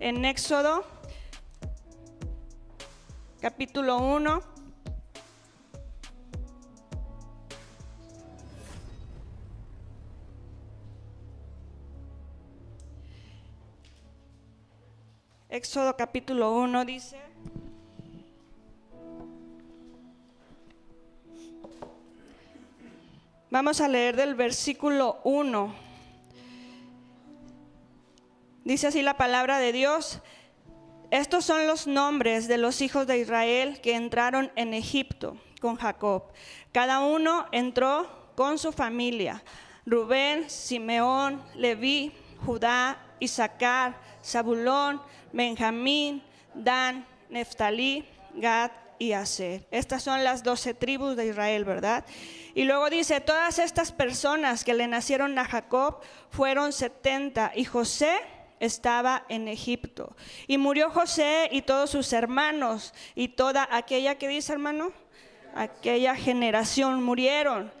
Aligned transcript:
en 0.00 0.24
Éxodo 0.24 0.84
capítulo 3.40 3.98
1. 3.98 4.40
Éxodo 15.50 15.96
capítulo 15.96 16.56
1 16.56 16.84
dice, 16.84 17.16
vamos 23.50 23.80
a 23.80 23.86
leer 23.86 24.16
del 24.16 24.34
versículo 24.34 25.20
1. 25.22 25.83
Dice 28.64 28.86
así 28.86 29.02
la 29.02 29.18
palabra 29.18 29.58
de 29.58 29.72
Dios. 29.72 30.20
Estos 31.10 31.44
son 31.44 31.66
los 31.66 31.86
nombres 31.86 32.48
de 32.48 32.56
los 32.56 32.80
hijos 32.80 33.06
de 33.06 33.18
Israel 33.18 33.78
que 33.82 33.94
entraron 33.94 34.50
en 34.56 34.72
Egipto 34.72 35.36
con 35.60 35.76
Jacob. 35.76 36.32
Cada 36.72 37.00
uno 37.00 37.44
entró 37.52 38.32
con 38.34 38.58
su 38.58 38.72
familia. 38.72 39.44
Rubén, 39.84 40.48
Simeón, 40.48 41.42
Leví, 41.54 42.10
Judá, 42.46 42.98
Isaacar, 43.20 44.00
Zabulón, 44.24 45.02
Benjamín, 45.30 46.22
Dan, 46.54 47.06
Neftalí, 47.28 48.08
Gad 48.34 48.70
y 48.98 49.12
Aser. 49.12 49.66
Estas 49.70 50.02
son 50.02 50.24
las 50.24 50.42
doce 50.42 50.72
tribus 50.72 51.16
de 51.16 51.26
Israel, 51.26 51.66
¿verdad? 51.66 52.06
Y 52.54 52.64
luego 52.64 52.88
dice, 52.88 53.20
todas 53.20 53.58
estas 53.58 53.92
personas 53.92 54.64
que 54.64 54.72
le 54.72 54.88
nacieron 54.88 55.38
a 55.38 55.44
Jacob 55.44 56.00
fueron 56.30 56.72
setenta 56.72 57.52
y 57.54 57.66
José 57.66 58.16
estaba 58.64 59.24
en 59.28 59.48
Egipto. 59.48 60.16
Y 60.46 60.58
murió 60.58 60.90
José 60.90 61.48
y 61.52 61.62
todos 61.62 61.90
sus 61.90 62.12
hermanos 62.12 62.94
y 63.14 63.28
toda 63.28 63.68
aquella 63.70 64.16
que 64.16 64.28
dice 64.28 64.52
hermano, 64.52 64.92
aquella 65.54 66.16
generación 66.16 67.02
murieron. 67.02 67.72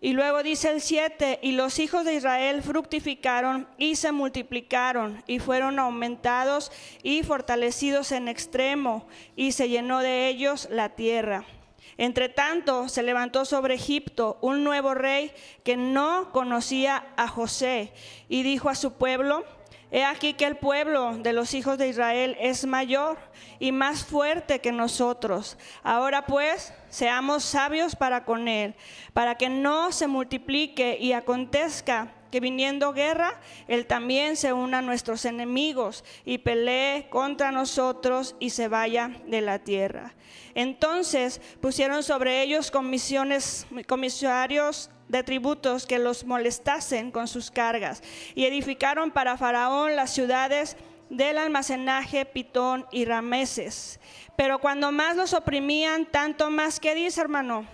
Y 0.00 0.14
luego 0.14 0.42
dice 0.42 0.68
el 0.70 0.80
7, 0.80 1.38
y 1.42 1.52
los 1.52 1.78
hijos 1.78 2.04
de 2.04 2.14
Israel 2.14 2.60
fructificaron 2.60 3.68
y 3.78 3.94
se 3.94 4.10
multiplicaron 4.10 5.22
y 5.28 5.38
fueron 5.38 5.78
aumentados 5.78 6.72
y 7.04 7.22
fortalecidos 7.22 8.10
en 8.10 8.26
extremo 8.26 9.06
y 9.36 9.52
se 9.52 9.68
llenó 9.68 10.00
de 10.00 10.26
ellos 10.26 10.66
la 10.72 10.88
tierra. 10.88 11.44
Entre 11.98 12.28
tanto 12.28 12.88
se 12.88 13.04
levantó 13.04 13.44
sobre 13.44 13.74
Egipto 13.74 14.38
un 14.40 14.64
nuevo 14.64 14.92
rey 14.92 15.30
que 15.62 15.76
no 15.76 16.32
conocía 16.32 17.06
a 17.16 17.28
José 17.28 17.92
y 18.28 18.42
dijo 18.42 18.70
a 18.70 18.74
su 18.74 18.94
pueblo, 18.94 19.44
He 19.94 20.04
aquí 20.04 20.32
que 20.32 20.46
el 20.46 20.56
pueblo 20.56 21.18
de 21.18 21.34
los 21.34 21.52
hijos 21.52 21.76
de 21.76 21.86
Israel 21.86 22.34
es 22.40 22.64
mayor 22.64 23.18
y 23.58 23.72
más 23.72 24.04
fuerte 24.04 24.60
que 24.60 24.72
nosotros. 24.72 25.58
Ahora 25.82 26.24
pues, 26.24 26.72
seamos 26.88 27.44
sabios 27.44 27.94
para 27.94 28.24
con 28.24 28.48
él, 28.48 28.74
para 29.12 29.36
que 29.36 29.50
no 29.50 29.92
se 29.92 30.06
multiplique 30.06 30.96
y 30.98 31.12
acontezca 31.12 32.10
que 32.32 32.40
viniendo 32.40 32.94
guerra, 32.94 33.38
él 33.68 33.86
también 33.86 34.36
se 34.36 34.54
una 34.54 34.78
a 34.78 34.82
nuestros 34.82 35.26
enemigos 35.26 36.02
y 36.24 36.38
pelee 36.38 37.06
contra 37.10 37.52
nosotros 37.52 38.34
y 38.40 38.50
se 38.50 38.68
vaya 38.68 39.10
de 39.26 39.42
la 39.42 39.58
tierra. 39.58 40.14
Entonces 40.54 41.42
pusieron 41.60 42.02
sobre 42.02 42.42
ellos 42.42 42.70
comisiones, 42.70 43.66
comisarios 43.86 44.90
de 45.08 45.22
tributos 45.22 45.84
que 45.84 45.98
los 45.98 46.24
molestasen 46.24 47.10
con 47.10 47.28
sus 47.28 47.50
cargas. 47.50 48.02
Y 48.34 48.46
edificaron 48.46 49.10
para 49.10 49.36
Faraón 49.36 49.94
las 49.94 50.14
ciudades 50.14 50.78
del 51.10 51.36
almacenaje 51.36 52.24
Pitón 52.24 52.86
y 52.90 53.04
Rameses. 53.04 54.00
Pero 54.36 54.58
cuando 54.58 54.90
más 54.90 55.16
los 55.16 55.34
oprimían, 55.34 56.06
tanto 56.06 56.48
más 56.48 56.80
que 56.80 56.94
dice, 56.94 57.20
hermano, 57.20 57.66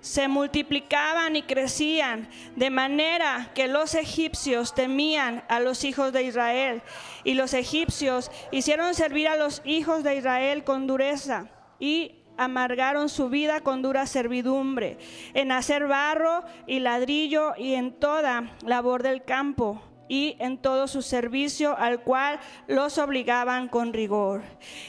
se 0.00 0.28
multiplicaban 0.28 1.36
y 1.36 1.42
crecían, 1.42 2.28
de 2.56 2.70
manera 2.70 3.50
que 3.54 3.68
los 3.68 3.94
egipcios 3.94 4.74
temían 4.74 5.44
a 5.48 5.60
los 5.60 5.84
hijos 5.84 6.12
de 6.12 6.22
Israel. 6.22 6.82
Y 7.24 7.34
los 7.34 7.54
egipcios 7.54 8.30
hicieron 8.50 8.94
servir 8.94 9.28
a 9.28 9.36
los 9.36 9.62
hijos 9.64 10.02
de 10.02 10.16
Israel 10.16 10.64
con 10.64 10.86
dureza 10.86 11.48
y 11.78 12.16
amargaron 12.36 13.08
su 13.08 13.28
vida 13.28 13.60
con 13.60 13.82
dura 13.82 14.06
servidumbre, 14.06 14.96
en 15.34 15.52
hacer 15.52 15.86
barro 15.86 16.42
y 16.66 16.80
ladrillo 16.80 17.52
y 17.56 17.74
en 17.74 17.92
toda 17.92 18.56
labor 18.64 19.02
del 19.02 19.24
campo 19.24 19.82
y 20.10 20.36
en 20.40 20.58
todo 20.58 20.88
su 20.88 21.02
servicio 21.02 21.78
al 21.78 22.00
cual 22.00 22.40
los 22.66 22.98
obligaban 22.98 23.68
con 23.68 23.92
rigor. 23.92 24.42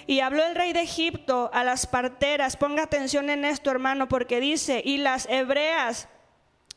Y 0.08 0.22
habló 0.22 0.44
el 0.44 0.56
rey 0.56 0.74
de 0.74 0.82
Egipto 0.82 1.52
a 1.54 1.64
las 1.64 1.86
parteras, 1.86 2.58
ponga 2.58 2.82
atención 2.82 3.30
en 3.30 3.46
esto 3.46 3.70
hermano, 3.70 4.08
porque 4.08 4.40
dice, 4.40 4.82
y 4.84 4.98
las 4.98 5.28
hebreas, 5.30 6.10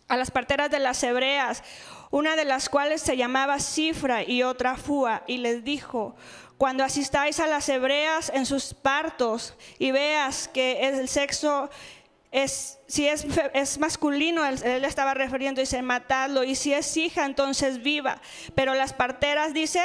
a 0.08 0.18
las 0.18 0.30
parteras 0.30 0.70
de 0.70 0.78
las 0.78 1.02
hebreas, 1.02 1.64
una 2.10 2.36
de 2.36 2.44
las 2.44 2.68
cuales 2.68 3.00
se 3.00 3.16
llamaba 3.16 3.58
Cifra 3.60 4.22
y 4.22 4.42
otra 4.42 4.76
Fua, 4.76 5.22
y 5.26 5.38
les 5.38 5.64
dijo, 5.64 6.14
cuando 6.58 6.84
asistáis 6.84 7.40
a 7.40 7.46
las 7.46 7.66
hebreas 7.70 8.30
en 8.34 8.44
sus 8.44 8.74
partos 8.74 9.54
y 9.78 9.90
veas 9.90 10.48
que 10.48 10.86
el 10.86 11.08
sexo 11.08 11.70
es, 12.34 12.80
si 12.88 13.06
es, 13.06 13.78
masculino, 13.78 14.44
él, 14.44 14.60
él, 14.64 14.84
estaba 14.84 15.14
refiriendo, 15.14 15.60
dice, 15.60 15.80
matadlo, 15.82 16.42
y 16.42 16.56
si 16.56 16.74
es 16.74 16.96
hija, 16.96 17.26
entonces 17.26 17.80
viva. 17.80 18.20
Pero 18.56 18.74
las 18.74 18.92
parteras, 18.92 19.54
dice, 19.54 19.80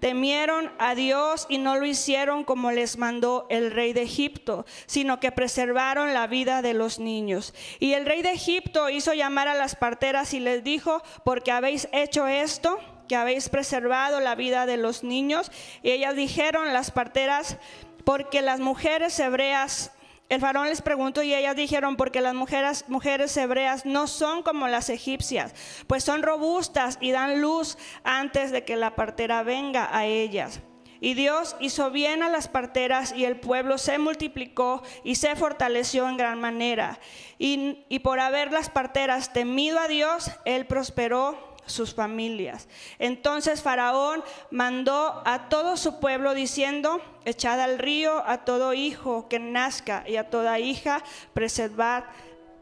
temieron 0.00 0.72
a 0.78 0.94
Dios 0.94 1.44
y 1.50 1.58
no 1.58 1.76
lo 1.76 1.84
hicieron 1.84 2.44
como 2.44 2.72
les 2.72 2.96
mandó 2.96 3.46
el 3.50 3.70
rey 3.70 3.92
de 3.92 4.00
Egipto, 4.00 4.64
sino 4.86 5.20
que 5.20 5.32
preservaron 5.32 6.14
la 6.14 6.26
vida 6.26 6.62
de 6.62 6.72
los 6.72 6.98
niños. 6.98 7.52
Y 7.78 7.92
el 7.92 8.06
rey 8.06 8.22
de 8.22 8.32
Egipto 8.32 8.88
hizo 8.88 9.12
llamar 9.12 9.48
a 9.48 9.54
las 9.54 9.76
parteras 9.76 10.32
y 10.32 10.40
les 10.40 10.64
dijo, 10.64 11.02
porque 11.26 11.52
habéis 11.52 11.88
hecho 11.92 12.26
esto, 12.26 12.80
que 13.06 13.16
habéis 13.16 13.50
preservado 13.50 14.18
la 14.20 14.34
vida 14.34 14.64
de 14.64 14.78
los 14.78 15.04
niños. 15.04 15.52
Y 15.82 15.90
ellas 15.90 16.16
dijeron, 16.16 16.72
las 16.72 16.90
parteras, 16.90 17.58
porque 18.06 18.40
las 18.40 18.60
mujeres 18.60 19.20
hebreas 19.20 19.92
el 20.28 20.40
faraón 20.40 20.68
les 20.68 20.80
preguntó 20.80 21.22
y 21.22 21.34
ellas 21.34 21.56
dijeron, 21.56 21.96
porque 21.96 22.20
las 22.20 22.34
mujeres, 22.34 22.84
mujeres 22.88 23.36
hebreas 23.36 23.84
no 23.84 24.06
son 24.06 24.42
como 24.42 24.66
las 24.66 24.88
egipcias, 24.88 25.54
pues 25.86 26.04
son 26.04 26.22
robustas 26.22 26.98
y 27.00 27.10
dan 27.10 27.40
luz 27.42 27.76
antes 28.02 28.50
de 28.50 28.64
que 28.64 28.76
la 28.76 28.96
partera 28.96 29.42
venga 29.42 29.94
a 29.94 30.06
ellas. 30.06 30.60
Y 31.00 31.14
Dios 31.14 31.56
hizo 31.58 31.90
bien 31.90 32.22
a 32.22 32.28
las 32.28 32.46
parteras 32.46 33.12
y 33.12 33.24
el 33.24 33.40
pueblo 33.40 33.76
se 33.76 33.98
multiplicó 33.98 34.84
y 35.02 35.16
se 35.16 35.34
fortaleció 35.34 36.08
en 36.08 36.16
gran 36.16 36.40
manera. 36.40 37.00
Y, 37.38 37.84
y 37.88 37.98
por 37.98 38.20
haber 38.20 38.52
las 38.52 38.70
parteras 38.70 39.32
temido 39.32 39.80
a 39.80 39.88
Dios, 39.88 40.30
Él 40.44 40.64
prosperó 40.64 41.51
sus 41.72 41.94
familias. 41.94 42.68
Entonces 42.98 43.62
Faraón 43.62 44.22
mandó 44.50 45.22
a 45.24 45.48
todo 45.48 45.76
su 45.76 45.98
pueblo 46.00 46.34
diciendo, 46.34 47.00
echad 47.24 47.60
al 47.60 47.78
río 47.78 48.22
a 48.26 48.44
todo 48.44 48.74
hijo 48.74 49.28
que 49.28 49.38
nazca 49.38 50.04
y 50.06 50.16
a 50.16 50.30
toda 50.30 50.58
hija, 50.58 51.02
preservad, 51.34 52.04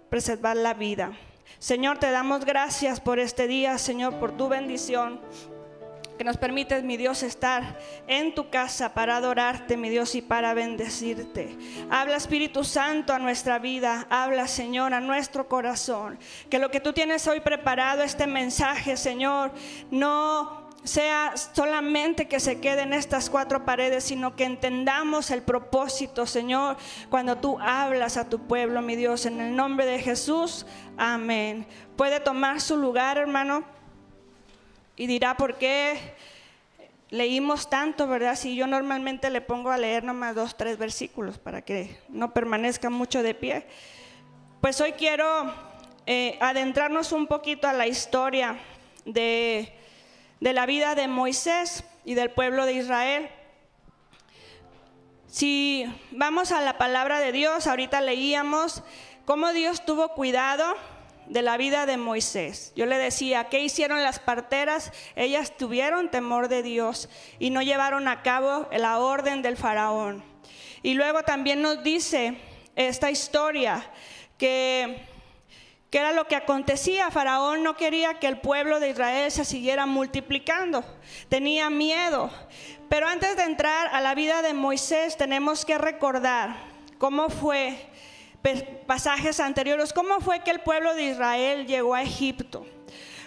preservad 0.08 0.56
la 0.56 0.74
vida. 0.74 1.12
Señor, 1.58 1.98
te 1.98 2.10
damos 2.10 2.44
gracias 2.46 3.00
por 3.00 3.18
este 3.18 3.46
día, 3.46 3.76
Señor, 3.76 4.14
por 4.14 4.36
tu 4.36 4.48
bendición 4.48 5.20
que 6.20 6.24
nos 6.24 6.36
permites, 6.36 6.84
mi 6.84 6.98
Dios, 6.98 7.22
estar 7.22 7.78
en 8.06 8.34
tu 8.34 8.50
casa 8.50 8.92
para 8.92 9.16
adorarte, 9.16 9.78
mi 9.78 9.88
Dios, 9.88 10.14
y 10.14 10.20
para 10.20 10.52
bendecirte. 10.52 11.56
Habla 11.88 12.16
Espíritu 12.18 12.62
Santo 12.62 13.14
a 13.14 13.18
nuestra 13.18 13.58
vida, 13.58 14.06
habla 14.10 14.46
Señor 14.46 14.92
a 14.92 15.00
nuestro 15.00 15.48
corazón. 15.48 16.18
Que 16.50 16.58
lo 16.58 16.70
que 16.70 16.78
tú 16.78 16.92
tienes 16.92 17.26
hoy 17.26 17.40
preparado, 17.40 18.02
este 18.02 18.26
mensaje, 18.26 18.98
Señor, 18.98 19.52
no 19.90 20.68
sea 20.84 21.32
solamente 21.38 22.28
que 22.28 22.38
se 22.38 22.60
quede 22.60 22.82
en 22.82 22.92
estas 22.92 23.30
cuatro 23.30 23.64
paredes, 23.64 24.04
sino 24.04 24.36
que 24.36 24.44
entendamos 24.44 25.30
el 25.30 25.40
propósito, 25.40 26.26
Señor, 26.26 26.76
cuando 27.08 27.38
tú 27.38 27.58
hablas 27.60 28.18
a 28.18 28.28
tu 28.28 28.40
pueblo, 28.40 28.82
mi 28.82 28.94
Dios, 28.94 29.24
en 29.24 29.40
el 29.40 29.56
nombre 29.56 29.86
de 29.86 29.98
Jesús. 29.98 30.66
Amén. 30.98 31.66
Puede 31.96 32.20
tomar 32.20 32.60
su 32.60 32.76
lugar, 32.76 33.16
hermano 33.16 33.79
y 35.00 35.06
dirá, 35.06 35.34
¿por 35.34 35.56
qué 35.56 35.98
leímos 37.08 37.70
tanto, 37.70 38.06
verdad? 38.06 38.36
Si 38.36 38.54
yo 38.54 38.66
normalmente 38.66 39.30
le 39.30 39.40
pongo 39.40 39.70
a 39.70 39.78
leer 39.78 40.04
nomás 40.04 40.34
dos, 40.34 40.58
tres 40.58 40.76
versículos 40.76 41.38
para 41.38 41.62
que 41.62 41.98
no 42.10 42.34
permanezca 42.34 42.90
mucho 42.90 43.22
de 43.22 43.32
pie. 43.32 43.66
Pues 44.60 44.78
hoy 44.82 44.92
quiero 44.92 45.54
eh, 46.04 46.36
adentrarnos 46.42 47.12
un 47.12 47.28
poquito 47.28 47.66
a 47.66 47.72
la 47.72 47.86
historia 47.86 48.58
de, 49.06 49.72
de 50.38 50.52
la 50.52 50.66
vida 50.66 50.94
de 50.94 51.08
Moisés 51.08 51.82
y 52.04 52.12
del 52.12 52.30
pueblo 52.30 52.66
de 52.66 52.74
Israel. 52.74 53.30
Si 55.28 55.86
vamos 56.10 56.52
a 56.52 56.60
la 56.60 56.76
palabra 56.76 57.20
de 57.20 57.32
Dios, 57.32 57.66
ahorita 57.66 58.02
leíamos 58.02 58.82
cómo 59.24 59.54
Dios 59.54 59.82
tuvo 59.86 60.10
cuidado 60.10 60.74
de 61.30 61.42
la 61.42 61.56
vida 61.56 61.86
de 61.86 61.96
Moisés. 61.96 62.72
Yo 62.76 62.86
le 62.86 62.98
decía, 62.98 63.44
¿qué 63.44 63.60
hicieron 63.60 64.02
las 64.02 64.18
parteras? 64.18 64.92
Ellas 65.16 65.56
tuvieron 65.56 66.10
temor 66.10 66.48
de 66.48 66.62
Dios 66.62 67.08
y 67.38 67.50
no 67.50 67.62
llevaron 67.62 68.08
a 68.08 68.22
cabo 68.22 68.68
la 68.76 68.98
orden 68.98 69.40
del 69.40 69.56
faraón. 69.56 70.22
Y 70.82 70.94
luego 70.94 71.22
también 71.22 71.62
nos 71.62 71.82
dice 71.82 72.36
esta 72.76 73.10
historia 73.10 73.90
que 74.36 75.08
que 75.90 75.98
era 75.98 76.12
lo 76.12 76.26
que 76.26 76.36
acontecía. 76.36 77.10
Faraón 77.10 77.62
no 77.62 77.76
quería 77.76 78.14
que 78.14 78.28
el 78.28 78.40
pueblo 78.40 78.80
de 78.80 78.90
Israel 78.90 79.30
se 79.30 79.44
siguiera 79.44 79.86
multiplicando, 79.86 80.84
tenía 81.28 81.68
miedo. 81.68 82.30
Pero 82.88 83.08
antes 83.08 83.36
de 83.36 83.42
entrar 83.42 83.88
a 83.92 84.00
la 84.00 84.14
vida 84.14 84.42
de 84.42 84.54
Moisés 84.54 85.16
tenemos 85.16 85.64
que 85.64 85.78
recordar 85.78 86.56
cómo 86.98 87.28
fue, 87.28 87.89
pasajes 88.86 89.40
anteriores, 89.40 89.92
cómo 89.92 90.20
fue 90.20 90.40
que 90.40 90.50
el 90.50 90.60
pueblo 90.60 90.94
de 90.94 91.04
Israel 91.04 91.66
llegó 91.66 91.94
a 91.94 92.02
Egipto. 92.02 92.66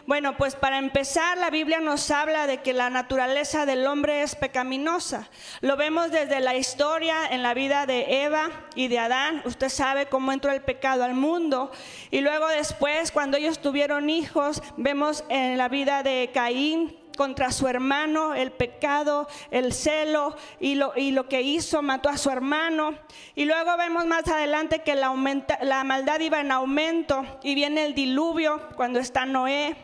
Bueno, 0.06 0.36
pues 0.36 0.56
para 0.57 0.80
empezar, 0.80 1.38
la 1.38 1.50
Biblia 1.50 1.80
nos 1.80 2.12
habla 2.12 2.45
de 2.45 2.62
que 2.62 2.74
la 2.74 2.89
naturaleza 2.89 3.65
del 3.65 3.88
hombre 3.88 4.21
es 4.21 4.36
pecaminosa. 4.36 5.30
Lo 5.62 5.77
vemos 5.77 6.12
desde 6.12 6.42
la 6.42 6.57
historia 6.57 7.15
en 7.31 7.42
la 7.42 7.54
vida 7.54 7.86
de 7.86 8.25
Eva 8.25 8.50
y 8.75 8.89
de 8.89 9.00
Adán. 9.00 9.42
Usted 9.45 9.69
sabe 9.69 10.07
cómo 10.07 10.33
entró 10.33 10.51
el 10.51 10.62
pecado 10.62 11.06
al 11.06 11.13
mundo. 11.13 11.71
Y 12.12 12.19
luego 12.19 12.50
después, 12.50 13.13
cuando 13.13 13.38
ellos 13.38 13.60
tuvieron 13.60 14.10
hijos, 14.10 14.62
vemos 14.75 15.24
en 15.30 15.57
la 15.57 15.69
vida 15.69 16.04
de 16.04 16.31
Caín 16.33 16.98
contra 17.18 17.51
su 17.51 17.68
hermano, 17.68 18.33
el 18.33 18.51
pecado, 18.51 19.27
el 19.51 19.74
celo 19.74 20.36
y 20.60 20.75
lo, 20.75 20.94
y 20.95 21.12
lo 21.12 21.27
que 21.27 21.42
hizo, 21.42 21.81
mató 21.81 22.10
a 22.10 22.18
su 22.18 22.30
hermano. 22.30 22.95
Y 23.36 23.45
luego 23.45 23.75
vemos 23.77 24.06
más 24.06 24.27
adelante 24.27 24.80
que 24.80 24.95
la, 24.95 25.13
la 25.62 25.83
maldad 25.83 26.19
iba 26.19 26.42
en 26.42 26.51
aumento 26.51 27.25
y 27.44 27.56
viene 27.56 27.86
el 27.86 27.95
diluvio 27.95 28.62
cuando 28.75 29.00
está 29.00 29.25
Noé. 29.25 29.75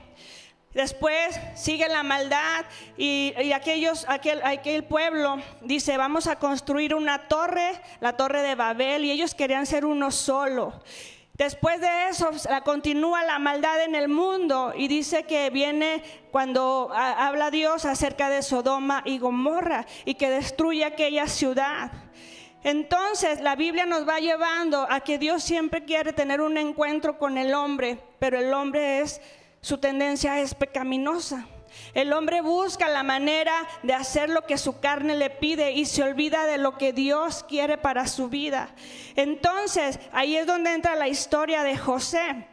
Después 0.74 1.40
sigue 1.56 1.88
la 1.90 2.04
maldad 2.04 2.64
y, 2.96 3.34
aquellos, 3.54 4.06
aquel, 4.08 4.40
aquel 4.44 4.84
pueblo 4.84 5.38
dice, 5.62 5.98
vamos 5.98 6.28
a 6.28 6.38
construir 6.38 6.94
una 6.94 7.28
torre, 7.28 7.81
la 8.02 8.16
torre 8.16 8.44
de 8.44 8.54
Babel, 8.54 9.04
y 9.04 9.12
ellos 9.12 9.34
querían 9.34 9.66
ser 9.66 9.84
uno 9.84 10.12
solo. 10.12 10.84
Después 11.40 11.80
de 11.80 12.10
eso 12.10 12.32
la 12.50 12.60
continúa 12.66 13.24
la 13.24 13.40
maldad 13.40 13.82
en 13.86 13.96
el 13.96 14.10
mundo 14.10 14.74
y 14.76 14.90
dice 14.90 15.24
que 15.24 15.50
viene 15.50 16.04
cuando 16.32 16.92
habla 16.94 17.50
Dios 17.50 17.86
acerca 17.86 18.30
de 18.30 18.42
Sodoma 18.42 19.04
y 19.06 19.20
Gomorra 19.20 19.86
y 20.04 20.16
que 20.16 20.30
destruye 20.30 20.84
aquella 20.84 21.28
ciudad. 21.28 21.94
Entonces 22.66 23.40
la 23.40 23.56
Biblia 23.56 23.86
nos 23.86 24.06
va 24.06 24.20
llevando 24.20 24.86
a 24.90 25.00
que 25.00 25.18
Dios 25.18 25.42
siempre 25.42 25.86
quiere 25.86 26.12
tener 26.12 26.42
un 26.42 26.58
encuentro 26.58 27.18
con 27.18 27.38
el 27.38 27.54
hombre, 27.54 28.00
pero 28.20 28.38
el 28.38 28.54
hombre 28.54 29.00
es 29.00 29.22
su 29.62 29.78
tendencia 29.78 30.42
es 30.42 30.54
pecaminosa. 30.54 31.48
El 31.94 32.14
hombre 32.14 32.42
busca 32.42 32.88
la 32.88 33.04
manera 33.04 33.54
de 33.84 33.94
hacer 33.94 34.30
lo 34.30 34.46
que 34.46 34.58
su 34.58 34.80
carne 34.80 35.16
le 35.16 35.30
pide 35.30 35.72
y 35.72 35.86
se 35.86 36.04
olvida 36.04 36.46
de 36.46 36.58
lo 36.58 36.78
que 36.78 36.94
Dios 36.94 37.44
quiere 37.48 37.78
para 37.78 38.08
su 38.08 38.30
vida. 38.30 38.70
Entonces, 39.16 40.00
ahí 40.12 40.36
es 40.36 40.46
donde 40.46 40.74
entra 40.74 40.96
la 40.96 41.08
historia 41.08 41.64
de 41.64 41.78
José. 41.78 42.48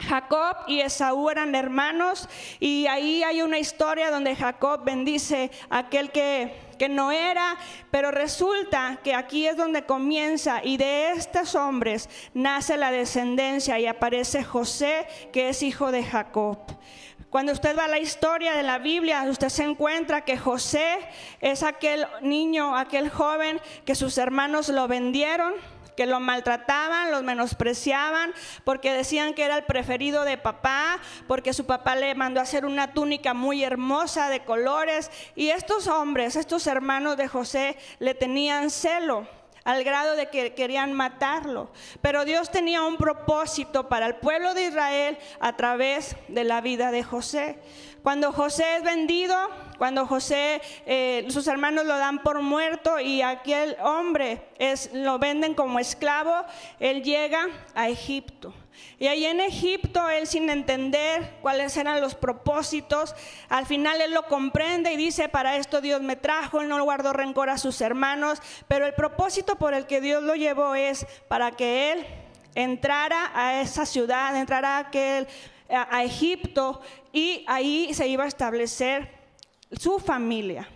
Jacob 0.00 0.56
y 0.66 0.80
Esaú 0.80 1.30
eran 1.30 1.54
hermanos 1.54 2.28
y 2.60 2.86
ahí 2.86 3.22
hay 3.22 3.42
una 3.42 3.58
historia 3.58 4.10
donde 4.10 4.36
Jacob 4.36 4.84
bendice 4.84 5.50
a 5.70 5.78
aquel 5.78 6.10
que, 6.10 6.54
que 6.78 6.88
no 6.88 7.10
era, 7.10 7.56
pero 7.90 8.10
resulta 8.10 8.98
que 9.02 9.14
aquí 9.14 9.46
es 9.46 9.56
donde 9.56 9.86
comienza 9.86 10.62
y 10.62 10.76
de 10.76 11.12
estos 11.12 11.54
hombres 11.54 12.10
nace 12.34 12.76
la 12.76 12.90
descendencia 12.90 13.78
y 13.78 13.86
aparece 13.86 14.44
José 14.44 15.06
que 15.32 15.48
es 15.48 15.62
hijo 15.62 15.90
de 15.90 16.04
Jacob. 16.04 16.58
Cuando 17.34 17.50
usted 17.50 17.76
va 17.76 17.86
a 17.86 17.88
la 17.88 17.98
historia 17.98 18.54
de 18.54 18.62
la 18.62 18.78
Biblia, 18.78 19.26
usted 19.28 19.48
se 19.48 19.64
encuentra 19.64 20.20
que 20.20 20.38
José 20.38 21.00
es 21.40 21.64
aquel 21.64 22.06
niño, 22.20 22.76
aquel 22.76 23.10
joven 23.10 23.60
que 23.84 23.96
sus 23.96 24.18
hermanos 24.18 24.68
lo 24.68 24.86
vendieron 24.86 25.52
que 25.96 26.06
lo 26.06 26.20
maltrataban, 26.20 27.10
los 27.10 27.24
menospreciaban, 27.24 28.32
porque 28.62 28.92
decían 28.92 29.34
que 29.34 29.44
era 29.44 29.56
el 29.56 29.64
preferido 29.64 30.24
de 30.24 30.38
papá, 30.38 31.00
porque 31.26 31.52
su 31.52 31.66
papá 31.66 31.96
le 31.96 32.14
mandó 32.14 32.40
hacer 32.40 32.66
una 32.66 32.92
túnica 32.92 33.34
muy 33.34 33.64
hermosa 33.64 34.28
de 34.28 34.44
colores. 34.44 35.10
Y 35.34 35.50
estos 35.50 35.86
hombres, 35.88 36.36
estos 36.36 36.68
hermanos 36.68 37.16
de 37.16 37.28
José, 37.28 37.76
le 37.98 38.14
tenían 38.14 38.70
celo 38.70 39.26
al 39.64 39.82
grado 39.82 40.14
de 40.16 40.28
que 40.28 40.54
querían 40.54 40.92
matarlo. 40.92 41.70
Pero 42.00 42.24
Dios 42.24 42.50
tenía 42.50 42.82
un 42.82 42.96
propósito 42.96 43.88
para 43.88 44.06
el 44.06 44.16
pueblo 44.16 44.54
de 44.54 44.66
Israel 44.66 45.18
a 45.40 45.56
través 45.56 46.16
de 46.28 46.44
la 46.44 46.60
vida 46.60 46.90
de 46.90 47.02
José. 47.02 47.58
Cuando 48.02 48.32
José 48.32 48.76
es 48.76 48.82
vendido, 48.82 49.34
cuando 49.78 50.06
José, 50.06 50.60
eh, 50.84 51.26
sus 51.30 51.46
hermanos 51.46 51.86
lo 51.86 51.96
dan 51.96 52.22
por 52.22 52.40
muerto 52.42 53.00
y 53.00 53.22
aquel 53.22 53.76
hombre 53.82 54.46
es, 54.58 54.92
lo 54.92 55.18
venden 55.18 55.54
como 55.54 55.78
esclavo, 55.78 56.44
él 56.78 57.02
llega 57.02 57.48
a 57.74 57.88
Egipto. 57.88 58.52
Y 58.98 59.06
ahí 59.08 59.24
en 59.26 59.40
Egipto, 59.40 60.08
él 60.08 60.26
sin 60.26 60.48
entender 60.50 61.38
cuáles 61.42 61.76
eran 61.76 62.00
los 62.00 62.14
propósitos, 62.14 63.14
al 63.48 63.66
final 63.66 64.00
él 64.00 64.14
lo 64.14 64.26
comprende 64.26 64.92
y 64.92 64.96
dice, 64.96 65.28
para 65.28 65.56
esto 65.56 65.80
Dios 65.80 66.00
me 66.00 66.16
trajo, 66.16 66.60
él 66.60 66.68
no 66.68 66.82
guardó 66.84 67.12
rencor 67.12 67.50
a 67.50 67.58
sus 67.58 67.80
hermanos, 67.80 68.40
pero 68.68 68.86
el 68.86 68.94
propósito 68.94 69.56
por 69.56 69.74
el 69.74 69.86
que 69.86 70.00
Dios 70.00 70.22
lo 70.22 70.34
llevó 70.36 70.74
es 70.74 71.06
para 71.28 71.50
que 71.50 71.92
él 71.92 72.06
entrara 72.54 73.32
a 73.34 73.60
esa 73.60 73.84
ciudad, 73.84 74.36
entrara 74.36 74.78
a 74.78 74.90
a, 75.70 76.04
Egipto 76.04 76.80
y 77.12 77.44
ahí 77.46 77.92
se 77.94 78.06
iba 78.06 78.24
a 78.24 78.28
establecer 78.28 79.10
su 79.72 79.98
familia. 79.98 80.68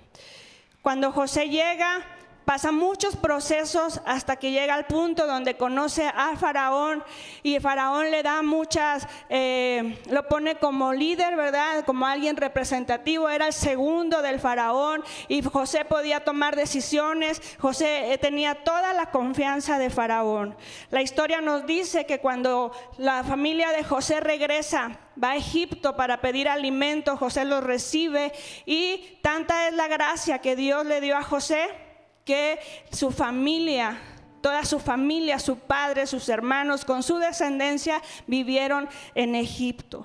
Cuando 0.82 1.12
José 1.12 1.48
llega, 1.48 2.04
pasa 2.48 2.72
muchos 2.72 3.14
procesos 3.14 4.00
hasta 4.06 4.36
que 4.36 4.52
llega 4.52 4.72
al 4.72 4.86
punto 4.86 5.26
donde 5.26 5.58
conoce 5.58 6.06
a 6.06 6.34
Faraón 6.34 7.04
y 7.42 7.60
Faraón 7.60 8.10
le 8.10 8.22
da 8.22 8.40
muchas, 8.40 9.06
eh, 9.28 9.98
lo 10.08 10.26
pone 10.28 10.54
como 10.54 10.94
líder, 10.94 11.36
¿verdad? 11.36 11.84
Como 11.84 12.06
alguien 12.06 12.38
representativo, 12.38 13.28
era 13.28 13.48
el 13.48 13.52
segundo 13.52 14.22
del 14.22 14.40
Faraón 14.40 15.04
y 15.28 15.42
José 15.42 15.84
podía 15.84 16.24
tomar 16.24 16.56
decisiones, 16.56 17.42
José 17.58 18.14
eh, 18.14 18.16
tenía 18.16 18.64
toda 18.64 18.94
la 18.94 19.10
confianza 19.10 19.78
de 19.78 19.90
Faraón. 19.90 20.56
La 20.88 21.02
historia 21.02 21.42
nos 21.42 21.66
dice 21.66 22.06
que 22.06 22.20
cuando 22.20 22.72
la 22.96 23.24
familia 23.24 23.72
de 23.72 23.84
José 23.84 24.20
regresa, 24.20 24.98
va 25.22 25.32
a 25.32 25.36
Egipto 25.36 25.96
para 25.96 26.22
pedir 26.22 26.48
alimento, 26.48 27.18
José 27.18 27.44
lo 27.44 27.60
recibe 27.60 28.32
y 28.64 29.18
tanta 29.20 29.68
es 29.68 29.74
la 29.74 29.86
gracia 29.86 30.38
que 30.38 30.56
Dios 30.56 30.86
le 30.86 31.02
dio 31.02 31.14
a 31.14 31.22
José 31.22 31.87
que 32.28 32.60
su 32.92 33.10
familia, 33.10 33.98
toda 34.42 34.62
su 34.66 34.78
familia, 34.78 35.38
su 35.38 35.56
padre, 35.56 36.06
sus 36.06 36.28
hermanos, 36.28 36.84
con 36.84 37.02
su 37.02 37.16
descendencia, 37.16 38.02
vivieron 38.26 38.86
en 39.14 39.34
Egipto. 39.34 40.04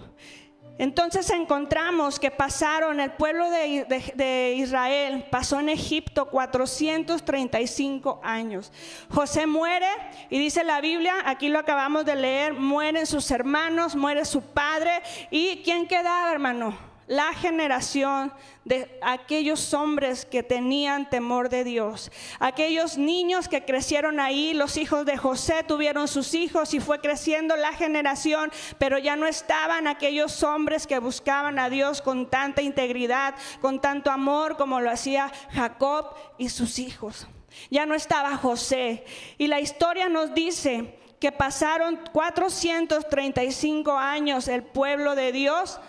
Entonces 0.77 1.29
encontramos 1.31 2.21
que 2.21 2.31
pasaron, 2.31 3.01
el 3.01 3.11
pueblo 3.11 3.49
de, 3.49 4.55
Israel 4.57 5.25
pasó 5.29 5.59
en 5.59 5.67
Egipto 5.67 6.29
435 6.29 8.21
años. 8.23 8.71
José 9.09 9.45
muere 9.45 9.89
y 10.29 10.39
dice 10.39 10.63
la 10.63 10.79
Biblia, 10.79 11.15
aquí 11.25 11.49
lo 11.49 11.59
acabamos 11.59 12.05
de 12.05 12.15
leer, 12.15 12.53
mueren 12.53 13.05
sus 13.05 13.29
hermanos, 13.31 13.97
muere 13.97 14.23
su 14.23 14.41
padre. 14.41 15.03
¿Y 15.29 15.57
quién 15.57 15.87
quedaba, 15.87 16.31
hermano? 16.31 16.92
La 17.07 17.33
generación 17.33 18.33
de 18.65 18.97
aquellos 19.01 19.73
hombres 19.73 20.25
que 20.25 20.43
tenían 20.43 21.09
temor 21.09 21.49
de 21.49 21.63
Dios. 21.63 22.11
Aquellos 22.39 22.97
niños 22.97 23.47
que 23.47 23.65
crecieron 23.65 24.19
ahí, 24.19 24.53
los 24.53 24.77
hijos 24.77 25.05
de 25.05 25.17
José 25.17 25.63
tuvieron 25.67 26.07
sus 26.07 26.33
hijos 26.33 26.73
y 26.73 26.79
fue 26.79 26.99
creciendo 26.99 27.55
la 27.55 27.73
generación, 27.73 28.51
pero 28.77 28.97
ya 28.97 29.15
no 29.15 29.27
estaban 29.27 29.87
aquellos 29.87 30.43
hombres 30.43 30.87
que 30.87 30.99
buscaban 30.99 31.59
a 31.59 31.69
Dios 31.69 32.01
con 32.01 32.29
tanta 32.29 32.61
integridad, 32.61 33.35
con 33.61 33.81
tanto 33.81 34.11
amor 34.11 34.57
como 34.57 34.79
lo 34.79 34.89
hacía 34.89 35.31
Jacob 35.51 36.13
y 36.37 36.49
sus 36.49 36.79
hijos. 36.79 37.27
Ya 37.69 37.85
no 37.85 37.95
estaba 37.95 38.35
José. 38.37 39.03
Y 39.37 39.47
la 39.47 39.59
historia 39.59 40.09
nos 40.09 40.33
dice 40.33 40.97
que 41.19 41.31
pasaron 41.31 41.99
435 42.11 43.91
años 43.93 44.47
el 44.47 44.63
pueblo 44.63 45.15
de 45.15 45.31
Dios 45.31 45.79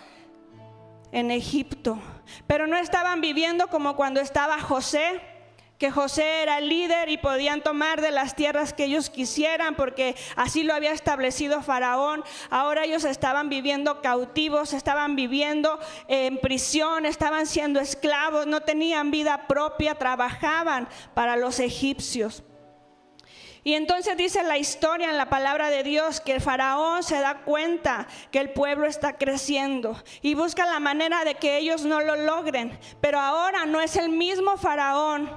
en 1.11 1.31
Egipto. 1.31 1.99
Pero 2.47 2.67
no 2.67 2.77
estaban 2.77 3.21
viviendo 3.21 3.67
como 3.67 3.95
cuando 3.95 4.19
estaba 4.19 4.59
José, 4.59 5.21
que 5.77 5.91
José 5.91 6.43
era 6.43 6.59
el 6.59 6.69
líder 6.69 7.09
y 7.09 7.17
podían 7.17 7.61
tomar 7.61 8.01
de 8.01 8.11
las 8.11 8.35
tierras 8.35 8.73
que 8.73 8.85
ellos 8.85 9.09
quisieran 9.09 9.75
porque 9.75 10.15
así 10.35 10.63
lo 10.63 10.73
había 10.73 10.91
establecido 10.91 11.61
Faraón. 11.61 12.23
Ahora 12.49 12.85
ellos 12.85 13.03
estaban 13.03 13.49
viviendo 13.49 14.01
cautivos, 14.01 14.73
estaban 14.73 15.15
viviendo 15.15 15.79
en 16.07 16.37
prisión, 16.37 17.05
estaban 17.05 17.45
siendo 17.45 17.79
esclavos, 17.79 18.47
no 18.47 18.61
tenían 18.61 19.11
vida 19.11 19.47
propia, 19.47 19.95
trabajaban 19.95 20.87
para 21.13 21.35
los 21.35 21.59
egipcios. 21.59 22.43
Y 23.65 23.73
entonces 23.73 24.15
dice 24.15 24.43
la 24.43 24.59
historia 24.59 25.09
en 25.09 25.17
la 25.17 25.27
palabra 25.27 25.71
de 25.71 25.81
Dios 25.81 26.21
que 26.21 26.33
el 26.33 26.39
faraón 26.39 27.01
se 27.01 27.19
da 27.19 27.39
cuenta 27.39 28.05
que 28.29 28.37
el 28.37 28.51
pueblo 28.51 28.85
está 28.85 29.17
creciendo 29.17 29.97
y 30.21 30.35
busca 30.35 30.67
la 30.67 30.79
manera 30.79 31.25
de 31.25 31.33
que 31.33 31.57
ellos 31.57 31.83
no 31.83 31.99
lo 31.99 32.15
logren. 32.15 32.77
Pero 33.01 33.19
ahora 33.19 33.65
no 33.65 33.81
es 33.81 33.95
el 33.95 34.09
mismo 34.09 34.55
faraón 34.57 35.31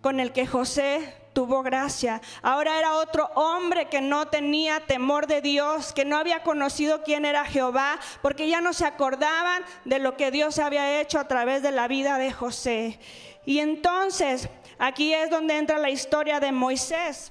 con 0.00 0.18
el 0.18 0.32
que 0.32 0.46
José 0.46 1.14
tuvo 1.34 1.62
gracia. 1.62 2.22
Ahora 2.40 2.78
era 2.78 2.94
otro 2.94 3.26
hombre 3.34 3.90
que 3.90 4.00
no 4.00 4.28
tenía 4.28 4.80
temor 4.86 5.26
de 5.26 5.42
Dios, 5.42 5.92
que 5.92 6.06
no 6.06 6.16
había 6.16 6.42
conocido 6.42 7.02
quién 7.02 7.26
era 7.26 7.44
Jehová, 7.44 8.00
porque 8.22 8.48
ya 8.48 8.62
no 8.62 8.72
se 8.72 8.86
acordaban 8.86 9.62
de 9.84 9.98
lo 9.98 10.16
que 10.16 10.30
Dios 10.30 10.58
había 10.58 11.02
hecho 11.02 11.20
a 11.20 11.28
través 11.28 11.62
de 11.62 11.72
la 11.72 11.86
vida 11.86 12.16
de 12.16 12.32
José. 12.32 12.98
Y 13.44 13.58
entonces 13.58 14.48
aquí 14.78 15.12
es 15.12 15.28
donde 15.28 15.58
entra 15.58 15.76
la 15.76 15.90
historia 15.90 16.40
de 16.40 16.50
Moisés. 16.50 17.30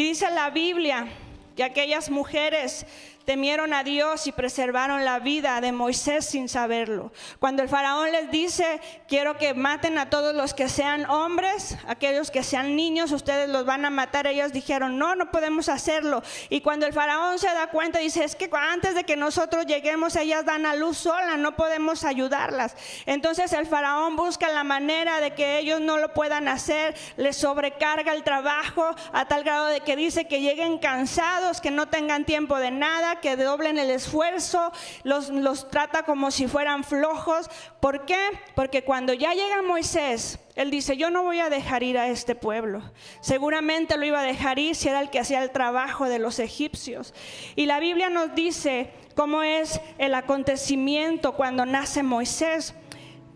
Y 0.00 0.04
dice 0.04 0.30
la 0.30 0.48
Biblia 0.48 1.08
que 1.54 1.62
aquellas 1.62 2.08
mujeres 2.08 2.86
temieron 3.24 3.74
a 3.74 3.84
Dios 3.84 4.26
y 4.26 4.32
preservaron 4.32 5.04
la 5.04 5.18
vida 5.18 5.60
de 5.60 5.72
Moisés 5.72 6.26
sin 6.26 6.48
saberlo. 6.48 7.12
Cuando 7.38 7.62
el 7.62 7.68
faraón 7.68 8.10
les 8.12 8.30
dice, 8.30 8.80
quiero 9.08 9.36
que 9.36 9.54
maten 9.54 9.98
a 9.98 10.10
todos 10.10 10.34
los 10.34 10.54
que 10.54 10.68
sean 10.68 11.08
hombres, 11.08 11.76
aquellos 11.86 12.30
que 12.30 12.42
sean 12.42 12.76
niños, 12.76 13.12
ustedes 13.12 13.48
los 13.48 13.64
van 13.64 13.84
a 13.84 13.90
matar, 13.90 14.26
ellos 14.26 14.52
dijeron, 14.52 14.98
no, 14.98 15.14
no 15.14 15.30
podemos 15.30 15.68
hacerlo. 15.68 16.22
Y 16.48 16.60
cuando 16.60 16.86
el 16.86 16.92
faraón 16.92 17.38
se 17.38 17.48
da 17.48 17.68
cuenta, 17.68 17.98
dice, 17.98 18.24
es 18.24 18.34
que 18.34 18.50
antes 18.52 18.94
de 18.94 19.04
que 19.04 19.16
nosotros 19.16 19.66
lleguemos, 19.66 20.16
ellas 20.16 20.44
dan 20.44 20.66
a 20.66 20.74
luz 20.74 20.98
sola, 20.98 21.36
no 21.36 21.56
podemos 21.56 22.04
ayudarlas. 22.04 22.76
Entonces 23.06 23.52
el 23.52 23.66
faraón 23.66 24.16
busca 24.16 24.48
la 24.48 24.64
manera 24.64 25.20
de 25.20 25.34
que 25.34 25.58
ellos 25.58 25.80
no 25.80 25.98
lo 25.98 26.12
puedan 26.14 26.48
hacer, 26.48 26.94
les 27.16 27.36
sobrecarga 27.36 28.12
el 28.12 28.22
trabajo 28.22 28.94
a 29.12 29.26
tal 29.26 29.44
grado 29.44 29.66
de 29.66 29.80
que 29.80 29.96
dice 29.96 30.26
que 30.26 30.40
lleguen 30.40 30.78
cansados, 30.78 31.60
que 31.60 31.70
no 31.70 31.88
tengan 31.88 32.24
tiempo 32.24 32.58
de 32.58 32.70
nada 32.70 33.09
que 33.16 33.36
doblen 33.36 33.78
el 33.78 33.90
esfuerzo, 33.90 34.72
los, 35.02 35.30
los 35.30 35.68
trata 35.68 36.04
como 36.04 36.30
si 36.30 36.46
fueran 36.46 36.84
flojos. 36.84 37.50
¿Por 37.80 38.04
qué? 38.06 38.18
Porque 38.54 38.84
cuando 38.84 39.12
ya 39.12 39.34
llega 39.34 39.62
Moisés, 39.62 40.38
él 40.54 40.70
dice, 40.70 40.96
yo 40.96 41.10
no 41.10 41.22
voy 41.22 41.40
a 41.40 41.48
dejar 41.48 41.82
ir 41.82 41.98
a 41.98 42.08
este 42.08 42.34
pueblo. 42.34 42.82
Seguramente 43.20 43.96
lo 43.96 44.04
iba 44.04 44.20
a 44.20 44.24
dejar 44.24 44.58
ir 44.58 44.74
si 44.74 44.88
era 44.88 45.00
el 45.00 45.10
que 45.10 45.18
hacía 45.18 45.42
el 45.42 45.50
trabajo 45.50 46.08
de 46.08 46.18
los 46.18 46.38
egipcios. 46.38 47.14
Y 47.56 47.66
la 47.66 47.80
Biblia 47.80 48.10
nos 48.10 48.34
dice 48.34 48.92
cómo 49.14 49.42
es 49.42 49.80
el 49.98 50.14
acontecimiento 50.14 51.32
cuando 51.32 51.66
nace 51.66 52.02
Moisés. 52.02 52.74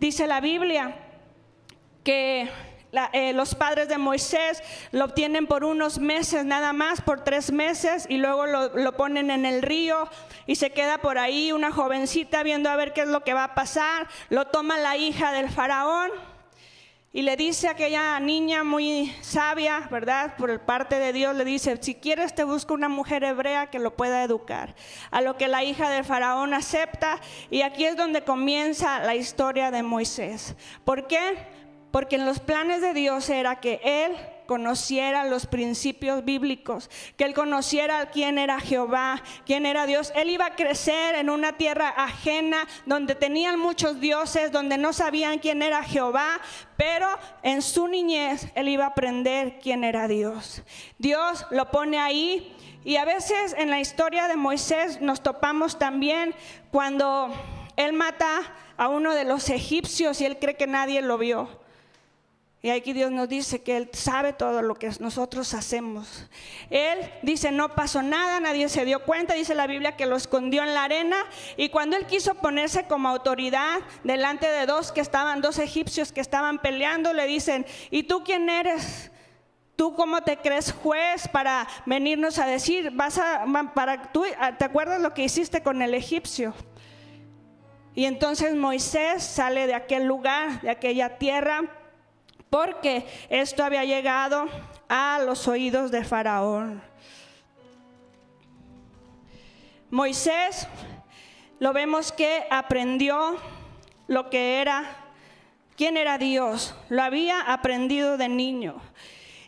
Dice 0.00 0.26
la 0.26 0.40
Biblia 0.40 0.96
que 2.02 2.50
eh, 3.12 3.32
los 3.32 3.54
padres 3.54 3.88
de 3.88 3.98
Moisés 3.98 4.62
lo 4.92 5.04
obtienen 5.04 5.46
por 5.46 5.64
unos 5.64 5.98
meses 5.98 6.44
nada 6.44 6.72
más, 6.72 7.00
por 7.00 7.22
tres 7.22 7.52
meses, 7.52 8.06
y 8.08 8.18
luego 8.18 8.46
lo, 8.46 8.96
ponen 8.96 9.30
en 9.30 9.46
el 9.46 9.62
río 9.62 10.08
y 10.46 10.56
se 10.56 10.70
queda 10.70 10.98
por 10.98 11.18
ahí 11.18 11.52
una 11.52 11.72
jovencita 11.72 12.42
viendo 12.42 12.70
a 12.70 12.76
ver 12.76 12.92
qué 12.92 13.02
es 13.02 13.08
lo 13.08 13.24
que 13.24 13.34
va 13.34 13.44
a 13.44 13.54
pasar. 13.54 14.08
Lo 14.30 14.46
toma 14.46 14.78
la 14.78 14.96
hija 14.96 15.32
del 15.32 15.50
faraón 15.50 16.10
y 17.12 17.22
le 17.22 17.36
dice 17.36 17.68
a 17.68 17.72
aquella 17.72 18.18
niña 18.18 18.64
muy 18.64 19.14
sabia, 19.20 19.86
¿verdad? 19.90 20.36
Por 20.36 20.60
parte 20.60 20.98
de 20.98 21.12
Dios, 21.12 21.36
le 21.36 21.44
dice, 21.44 21.78
si 21.80 21.94
quieres 21.94 22.34
te 22.34 22.42
busco 22.42 22.74
una 22.74 22.88
mujer 22.88 23.22
hebrea 23.22 23.70
que 23.70 23.78
lo 23.78 23.94
pueda 23.94 24.24
educar. 24.24 24.74
A 25.12 25.20
lo 25.20 25.36
que 25.36 25.46
la 25.46 25.62
hija 25.62 25.90
del 25.90 26.04
faraón 26.04 26.54
acepta 26.54 27.20
y 27.50 27.62
aquí 27.62 27.84
es 27.84 27.96
donde 27.96 28.24
comienza 28.24 28.98
la 28.98 29.14
historia 29.14 29.70
de 29.70 29.84
Moisés. 29.84 30.56
¿Por 30.84 31.06
qué? 31.06 31.63
Porque 31.94 32.16
en 32.16 32.26
los 32.26 32.40
planes 32.40 32.80
de 32.80 32.92
Dios 32.92 33.30
era 33.30 33.60
que 33.60 33.80
Él 33.84 34.16
conociera 34.46 35.22
los 35.22 35.46
principios 35.46 36.24
bíblicos, 36.24 36.90
que 37.16 37.22
él 37.22 37.34
conociera 37.34 38.10
quién 38.10 38.36
era 38.36 38.58
Jehová, 38.58 39.22
quién 39.46 39.64
era 39.64 39.86
Dios. 39.86 40.12
Él 40.16 40.28
iba 40.28 40.46
a 40.46 40.56
crecer 40.56 41.14
en 41.14 41.30
una 41.30 41.56
tierra 41.56 41.90
ajena 41.90 42.66
donde 42.84 43.14
tenían 43.14 43.60
muchos 43.60 44.00
dioses, 44.00 44.50
donde 44.50 44.76
no 44.76 44.92
sabían 44.92 45.38
quién 45.38 45.62
era 45.62 45.84
Jehová, 45.84 46.40
pero 46.76 47.06
en 47.44 47.62
su 47.62 47.86
niñez 47.86 48.48
él 48.56 48.70
iba 48.70 48.86
a 48.86 48.88
aprender 48.88 49.60
quién 49.62 49.84
era 49.84 50.08
Dios. 50.08 50.64
Dios 50.98 51.46
lo 51.52 51.70
pone 51.70 52.00
ahí 52.00 52.56
y 52.84 52.96
a 52.96 53.04
veces 53.04 53.54
en 53.56 53.70
la 53.70 53.78
historia 53.78 54.26
de 54.26 54.34
Moisés 54.34 55.00
nos 55.00 55.22
topamos 55.22 55.78
también 55.78 56.34
cuando 56.72 57.32
él 57.76 57.92
mata 57.92 58.40
a 58.76 58.88
uno 58.88 59.14
de 59.14 59.22
los 59.22 59.48
egipcios 59.48 60.20
y 60.20 60.24
él 60.24 60.40
cree 60.40 60.56
que 60.56 60.66
nadie 60.66 61.00
lo 61.00 61.18
vio. 61.18 61.63
Y 62.64 62.70
aquí 62.70 62.94
Dios 62.94 63.12
nos 63.12 63.28
dice 63.28 63.62
que 63.62 63.76
Él 63.76 63.90
sabe 63.92 64.32
todo 64.32 64.62
lo 64.62 64.74
que 64.74 64.90
nosotros 64.98 65.52
hacemos. 65.52 66.24
Él 66.70 66.98
dice, 67.20 67.52
no 67.52 67.74
pasó 67.74 68.02
nada, 68.02 68.40
nadie 68.40 68.70
se 68.70 68.86
dio 68.86 69.04
cuenta, 69.04 69.34
dice 69.34 69.54
la 69.54 69.66
Biblia 69.66 69.96
que 69.96 70.06
lo 70.06 70.16
escondió 70.16 70.62
en 70.62 70.72
la 70.72 70.84
arena. 70.84 71.18
Y 71.58 71.68
cuando 71.68 71.94
Él 71.94 72.06
quiso 72.06 72.36
ponerse 72.36 72.86
como 72.86 73.10
autoridad 73.10 73.80
delante 74.02 74.48
de 74.48 74.64
dos 74.64 74.92
que 74.92 75.02
estaban, 75.02 75.42
dos 75.42 75.58
egipcios 75.58 76.10
que 76.10 76.22
estaban 76.22 76.58
peleando, 76.58 77.12
le 77.12 77.26
dicen, 77.26 77.66
¿y 77.90 78.04
tú 78.04 78.24
quién 78.24 78.48
eres? 78.48 79.10
¿Tú 79.76 79.94
cómo 79.94 80.22
te 80.22 80.38
crees 80.38 80.72
juez 80.72 81.28
para 81.28 81.68
venirnos 81.84 82.38
a 82.38 82.46
decir, 82.46 82.92
vas 82.92 83.18
a, 83.18 83.44
para, 83.74 84.10
tú, 84.10 84.24
¿te 84.58 84.64
acuerdas 84.64 85.02
lo 85.02 85.12
que 85.12 85.24
hiciste 85.24 85.62
con 85.62 85.82
el 85.82 85.92
egipcio? 85.92 86.54
Y 87.94 88.06
entonces 88.06 88.54
Moisés 88.56 89.22
sale 89.22 89.66
de 89.66 89.74
aquel 89.74 90.06
lugar, 90.06 90.62
de 90.62 90.70
aquella 90.70 91.18
tierra 91.18 91.82
porque 92.54 93.04
esto 93.30 93.64
había 93.64 93.84
llegado 93.84 94.46
a 94.88 95.18
los 95.26 95.48
oídos 95.48 95.90
de 95.90 96.04
Faraón. 96.04 96.80
Moisés, 99.90 100.68
lo 101.58 101.72
vemos 101.72 102.12
que 102.12 102.46
aprendió 102.52 103.38
lo 104.06 104.30
que 104.30 104.60
era, 104.60 104.84
quién 105.76 105.96
era 105.96 106.16
Dios, 106.16 106.76
lo 106.90 107.02
había 107.02 107.40
aprendido 107.40 108.16
de 108.16 108.28
niño. 108.28 108.80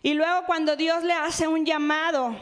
Y 0.02 0.14
luego 0.14 0.42
cuando 0.44 0.74
Dios 0.74 1.04
le 1.04 1.12
hace 1.12 1.46
un 1.46 1.64
llamado, 1.64 2.34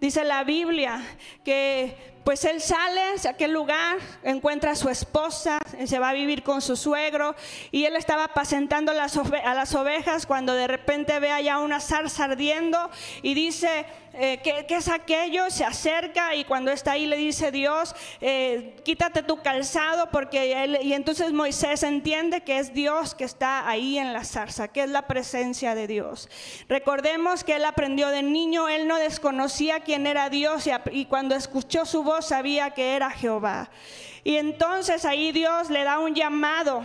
dice 0.00 0.24
la 0.24 0.44
Biblia 0.44 1.02
que 1.44 2.09
pues 2.24 2.44
él 2.44 2.60
sale 2.60 3.00
a 3.00 3.30
aquel 3.30 3.52
lugar, 3.52 3.98
encuentra 4.22 4.72
a 4.72 4.74
su 4.74 4.88
esposa, 4.88 5.58
se 5.84 5.98
va 5.98 6.10
a 6.10 6.12
vivir 6.12 6.42
con 6.42 6.60
su 6.60 6.76
suegro 6.76 7.34
y 7.70 7.84
él 7.84 7.96
estaba 7.96 8.24
apacentando 8.24 8.92
a 8.92 9.54
las 9.54 9.74
ovejas 9.74 10.26
cuando 10.26 10.54
de 10.54 10.66
repente 10.66 11.18
ve 11.18 11.30
allá 11.30 11.58
una 11.58 11.80
zarza 11.80 12.24
ardiendo 12.24 12.90
y 13.22 13.34
dice, 13.34 13.86
eh, 14.12 14.40
¿qué, 14.42 14.66
es 14.68 14.88
aquello? 14.88 15.50
Se 15.50 15.64
acerca 15.64 16.34
y 16.34 16.44
cuando 16.44 16.70
está 16.70 16.92
ahí 16.92 17.06
le 17.06 17.16
dice 17.16 17.52
Dios, 17.52 17.94
eh, 18.20 18.76
quítate 18.84 19.22
tu 19.22 19.40
calzado 19.40 20.10
porque 20.10 20.64
él, 20.64 20.78
y 20.82 20.94
entonces 20.94 21.32
Moisés 21.32 21.82
entiende 21.82 22.40
que 22.40 22.58
es 22.58 22.74
Dios 22.74 23.14
que 23.14 23.24
está 23.24 23.68
ahí 23.68 23.98
en 23.98 24.12
la 24.12 24.24
zarza, 24.24 24.68
que 24.68 24.82
es 24.82 24.90
la 24.90 25.06
presencia 25.06 25.74
de 25.74 25.86
Dios. 25.86 26.28
Recordemos 26.68 27.44
que 27.44 27.56
él 27.56 27.64
aprendió 27.64 28.08
de 28.08 28.22
niño, 28.22 28.68
él 28.68 28.88
no 28.88 28.96
desconocía 28.98 29.80
quién 29.80 30.06
era 30.06 30.28
Dios 30.28 30.66
y, 30.66 30.72
y 30.90 31.06
cuando 31.06 31.36
escuchó 31.36 31.84
su 31.84 32.02
voz 32.02 32.26
sabía 32.26 32.70
que 32.70 32.96
era 32.96 33.10
Jehová. 33.10 33.70
Y 34.24 34.36
entonces 34.36 35.04
ahí 35.04 35.32
Dios 35.32 35.70
le 35.70 35.84
da 35.84 35.98
un 35.98 36.14
llamado 36.14 36.82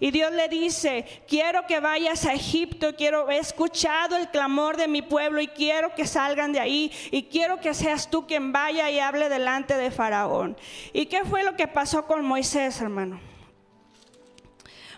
y 0.00 0.10
Dios 0.10 0.32
le 0.32 0.48
dice, 0.48 1.04
quiero 1.28 1.66
que 1.66 1.80
vayas 1.80 2.24
a 2.24 2.32
Egipto, 2.32 2.94
quiero, 2.96 3.30
he 3.30 3.38
escuchado 3.38 4.16
el 4.16 4.28
clamor 4.30 4.76
de 4.76 4.88
mi 4.88 5.02
pueblo 5.02 5.40
y 5.40 5.48
quiero 5.48 5.94
que 5.94 6.06
salgan 6.06 6.52
de 6.52 6.60
ahí 6.60 6.92
y 7.10 7.24
quiero 7.24 7.60
que 7.60 7.74
seas 7.74 8.10
tú 8.10 8.26
quien 8.26 8.52
vaya 8.52 8.90
y 8.90 8.98
hable 8.98 9.28
delante 9.28 9.76
de 9.76 9.90
Faraón. 9.90 10.56
¿Y 10.92 11.06
qué 11.06 11.24
fue 11.24 11.42
lo 11.42 11.56
que 11.56 11.68
pasó 11.68 12.06
con 12.06 12.24
Moisés, 12.24 12.80
hermano? 12.80 13.20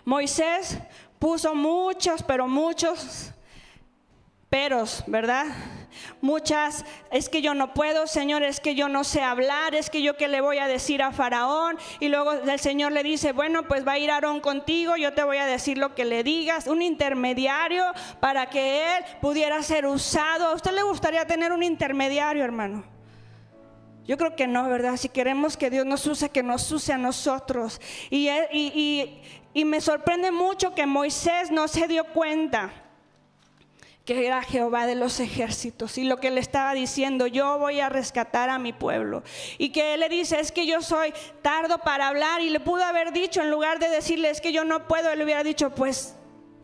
Moisés 0.03 0.77
puso 1.17 1.55
muchos, 1.55 2.21
pero 2.23 2.47
muchos 2.47 3.31
peros, 4.49 5.03
¿verdad? 5.07 5.47
Muchas, 6.21 6.85
es 7.11 7.29
que 7.29 7.41
yo 7.41 7.53
no 7.53 7.73
puedo, 7.73 8.07
Señor, 8.07 8.43
es 8.43 8.59
que 8.59 8.75
yo 8.75 8.89
no 8.89 9.03
sé 9.03 9.21
hablar, 9.21 9.75
es 9.75 9.89
que 9.89 10.01
yo 10.01 10.17
qué 10.17 10.27
le 10.27 10.41
voy 10.41 10.57
a 10.57 10.67
decir 10.67 11.01
a 11.01 11.11
Faraón. 11.11 11.77
Y 11.99 12.09
luego 12.09 12.33
el 12.33 12.59
Señor 12.59 12.91
le 12.91 13.03
dice, 13.03 13.31
bueno, 13.31 13.63
pues 13.63 13.87
va 13.87 13.93
a 13.93 13.99
ir 13.99 14.11
Aarón 14.11 14.39
contigo, 14.39 14.95
yo 14.95 15.13
te 15.13 15.23
voy 15.23 15.37
a 15.37 15.45
decir 15.45 15.77
lo 15.77 15.95
que 15.95 16.05
le 16.05 16.23
digas, 16.23 16.67
un 16.67 16.81
intermediario 16.81 17.85
para 18.19 18.47
que 18.49 18.97
él 18.97 19.03
pudiera 19.21 19.61
ser 19.63 19.85
usado. 19.85 20.47
¿A 20.47 20.53
usted 20.55 20.71
le 20.71 20.83
gustaría 20.83 21.25
tener 21.25 21.51
un 21.51 21.63
intermediario, 21.63 22.43
hermano? 22.43 22.83
Yo 24.07 24.17
creo 24.17 24.35
que 24.35 24.45
no, 24.45 24.69
¿verdad? 24.69 24.97
Si 24.97 25.09
queremos 25.09 25.57
que 25.57 25.71
Dios 25.71 25.85
nos 25.85 26.05
use, 26.05 26.29
que 26.29 26.43
nos 26.43 26.71
use 26.71 26.93
a 26.93 26.97
nosotros. 26.97 27.81
Y, 28.11 28.29
y, 28.51 29.21
y 29.53 29.65
me 29.65 29.81
sorprende 29.81 30.31
mucho 30.31 30.75
que 30.75 30.85
Moisés 30.85 31.49
no 31.49 31.67
se 31.67 31.87
dio 31.87 32.05
cuenta 32.05 32.84
que 34.05 34.27
era 34.27 34.43
Jehová 34.43 34.85
de 34.85 34.95
los 34.95 35.19
ejércitos 35.19 35.97
y 35.97 36.03
lo 36.03 36.17
que 36.17 36.29
le 36.29 36.39
estaba 36.39 36.73
diciendo, 36.75 37.25
yo 37.25 37.57
voy 37.57 37.79
a 37.79 37.89
rescatar 37.89 38.51
a 38.51 38.59
mi 38.59 38.71
pueblo. 38.71 39.23
Y 39.57 39.69
que 39.69 39.95
él 39.95 40.01
le 40.01 40.09
dice, 40.09 40.39
es 40.39 40.51
que 40.51 40.67
yo 40.67 40.83
soy 40.83 41.11
tardo 41.41 41.79
para 41.79 42.07
hablar 42.07 42.41
y 42.41 42.51
le 42.51 42.59
pudo 42.59 42.83
haber 42.83 43.11
dicho, 43.11 43.41
en 43.41 43.49
lugar 43.49 43.79
de 43.79 43.89
decirle, 43.89 44.29
es 44.29 44.41
que 44.41 44.53
yo 44.53 44.63
no 44.63 44.87
puedo, 44.87 45.09
él 45.09 45.17
le 45.17 45.25
hubiera 45.25 45.43
dicho, 45.43 45.71
pues 45.71 46.15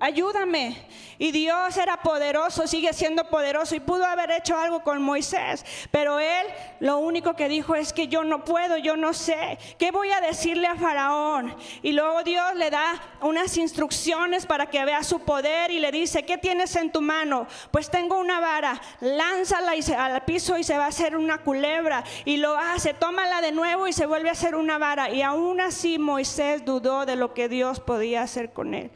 ayúdame. 0.01 0.75
Y 1.17 1.31
Dios 1.31 1.77
era 1.77 1.97
poderoso, 1.97 2.65
sigue 2.65 2.91
siendo 2.93 3.25
poderoso 3.25 3.75
y 3.75 3.79
pudo 3.79 4.05
haber 4.05 4.31
hecho 4.31 4.57
algo 4.57 4.81
con 4.81 5.01
Moisés. 5.03 5.63
Pero 5.91 6.19
él 6.19 6.47
lo 6.79 6.97
único 6.97 7.35
que 7.35 7.47
dijo 7.47 7.75
es 7.75 7.93
que 7.93 8.07
yo 8.07 8.23
no 8.23 8.43
puedo, 8.43 8.75
yo 8.77 8.97
no 8.97 9.13
sé. 9.13 9.59
¿Qué 9.77 9.91
voy 9.91 10.09
a 10.11 10.19
decirle 10.19 10.65
a 10.65 10.75
Faraón? 10.75 11.55
Y 11.83 11.91
luego 11.91 12.23
Dios 12.23 12.55
le 12.55 12.71
da 12.71 12.99
unas 13.21 13.55
instrucciones 13.57 14.47
para 14.47 14.65
que 14.65 14.83
vea 14.83 15.03
su 15.03 15.19
poder 15.19 15.69
y 15.69 15.79
le 15.79 15.91
dice, 15.91 16.23
¿qué 16.23 16.39
tienes 16.39 16.75
en 16.75 16.91
tu 16.91 17.01
mano? 17.01 17.45
Pues 17.69 17.91
tengo 17.91 18.19
una 18.19 18.39
vara, 18.39 18.81
lánzala 18.99 19.73
al 19.97 20.25
piso 20.25 20.57
y 20.57 20.63
se 20.63 20.77
va 20.77 20.85
a 20.85 20.89
hacer 20.89 21.15
una 21.15 21.37
culebra. 21.43 22.03
Y 22.25 22.37
lo 22.37 22.57
hace, 22.57 22.95
tómala 22.95 23.41
de 23.41 23.51
nuevo 23.51 23.87
y 23.87 23.93
se 23.93 24.07
vuelve 24.07 24.29
a 24.29 24.31
hacer 24.31 24.55
una 24.55 24.79
vara. 24.79 25.11
Y 25.11 25.21
aún 25.21 25.61
así 25.61 25.99
Moisés 25.99 26.65
dudó 26.65 27.05
de 27.05 27.15
lo 27.15 27.35
que 27.35 27.47
Dios 27.47 27.79
podía 27.79 28.23
hacer 28.23 28.53
con 28.53 28.73
él. 28.73 28.89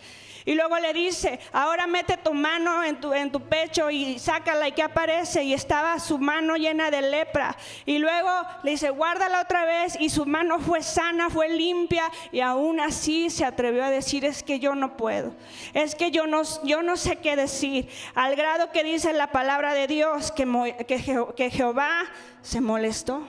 Y 0.45 0.53
luego 0.53 0.77
le 0.77 0.93
dice, 0.93 1.39
ahora 1.51 1.87
mete 1.87 2.17
tu 2.17 2.31
mano 2.31 2.83
en 2.83 2.99
tu, 3.01 3.11
en 3.13 3.31
tu 3.31 3.41
pecho 3.41 3.89
y 3.89 4.19
sácala 4.19 4.67
y 4.67 4.73
que 4.73 4.83
aparece. 4.83 5.43
Y 5.43 5.53
estaba 5.55 5.99
su 5.99 6.19
mano 6.19 6.55
llena 6.55 6.91
de 6.91 7.01
lepra. 7.01 7.57
Y 7.83 7.97
luego 7.97 8.29
le 8.61 8.71
dice, 8.71 8.91
guárdala 8.91 9.41
otra 9.41 9.65
vez. 9.65 9.97
Y 9.99 10.09
su 10.09 10.27
mano 10.27 10.59
fue 10.59 10.83
sana, 10.83 11.31
fue 11.31 11.49
limpia. 11.49 12.11
Y 12.31 12.41
aún 12.41 12.79
así 12.79 13.31
se 13.31 13.43
atrevió 13.43 13.83
a 13.83 13.89
decir, 13.89 14.23
es 14.23 14.43
que 14.43 14.59
yo 14.59 14.75
no 14.75 14.95
puedo. 14.97 15.33
Es 15.73 15.95
que 15.95 16.11
yo 16.11 16.27
no, 16.27 16.43
yo 16.63 16.83
no 16.83 16.95
sé 16.95 17.15
qué 17.15 17.35
decir. 17.35 17.89
Al 18.13 18.35
grado 18.35 18.71
que 18.71 18.83
dice 18.83 19.13
la 19.13 19.31
palabra 19.31 19.73
de 19.73 19.87
Dios 19.87 20.31
que, 20.31 20.45
que, 20.87 21.25
que 21.35 21.49
Jehová 21.49 22.03
se 22.43 22.61
molestó. 22.61 23.27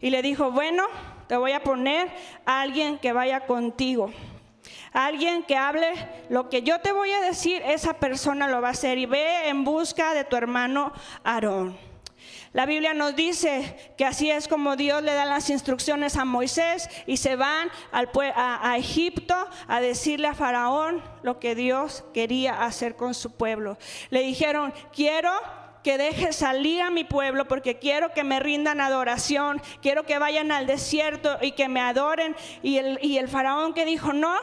Y 0.00 0.08
le 0.08 0.22
dijo, 0.22 0.50
bueno, 0.50 0.84
te 1.28 1.36
voy 1.36 1.52
a 1.52 1.62
poner 1.62 2.10
a 2.46 2.62
alguien 2.62 2.98
que 2.98 3.12
vaya 3.12 3.40
contigo. 3.40 4.10
Alguien 4.92 5.42
que 5.44 5.56
hable 5.56 5.92
lo 6.28 6.48
que 6.48 6.62
yo 6.62 6.80
te 6.80 6.92
voy 6.92 7.12
a 7.12 7.20
decir, 7.20 7.62
esa 7.64 7.94
persona 7.94 8.48
lo 8.48 8.60
va 8.60 8.68
a 8.68 8.72
hacer. 8.72 8.98
Y 8.98 9.06
ve 9.06 9.48
en 9.48 9.64
busca 9.64 10.14
de 10.14 10.24
tu 10.24 10.36
hermano 10.36 10.92
Aarón. 11.24 11.90
La 12.52 12.66
Biblia 12.66 12.94
nos 12.94 13.14
dice 13.14 13.92
que 13.96 14.04
así 14.04 14.28
es 14.28 14.48
como 14.48 14.74
Dios 14.74 15.04
le 15.04 15.14
da 15.14 15.24
las 15.24 15.50
instrucciones 15.50 16.16
a 16.16 16.24
Moisés 16.24 16.88
y 17.06 17.18
se 17.18 17.36
van 17.36 17.70
al, 17.92 18.10
a, 18.34 18.72
a, 18.72 18.76
Egipto 18.76 19.36
a 19.68 19.80
decirle 19.80 20.26
a 20.26 20.34
Faraón 20.34 21.00
lo 21.22 21.38
que 21.38 21.54
Dios 21.54 22.02
quería 22.12 22.64
hacer 22.64 22.96
con 22.96 23.14
su 23.14 23.30
pueblo. 23.36 23.78
Le 24.10 24.22
dijeron, 24.22 24.74
quiero 24.92 25.30
que 25.84 25.96
deje 25.96 26.32
salir 26.32 26.82
a 26.82 26.90
mi 26.90 27.04
pueblo 27.04 27.46
porque 27.46 27.78
quiero 27.78 28.12
que 28.12 28.24
me 28.24 28.40
rindan 28.40 28.80
adoración, 28.80 29.62
quiero 29.80 30.04
que 30.04 30.18
vayan 30.18 30.50
al 30.50 30.66
desierto 30.66 31.38
y 31.40 31.52
que 31.52 31.68
me 31.68 31.80
adoren. 31.80 32.34
Y 32.62 32.78
el, 32.78 32.98
y 33.00 33.18
el 33.18 33.28
faraón 33.28 33.74
que 33.74 33.84
dijo, 33.84 34.12
no, 34.12 34.34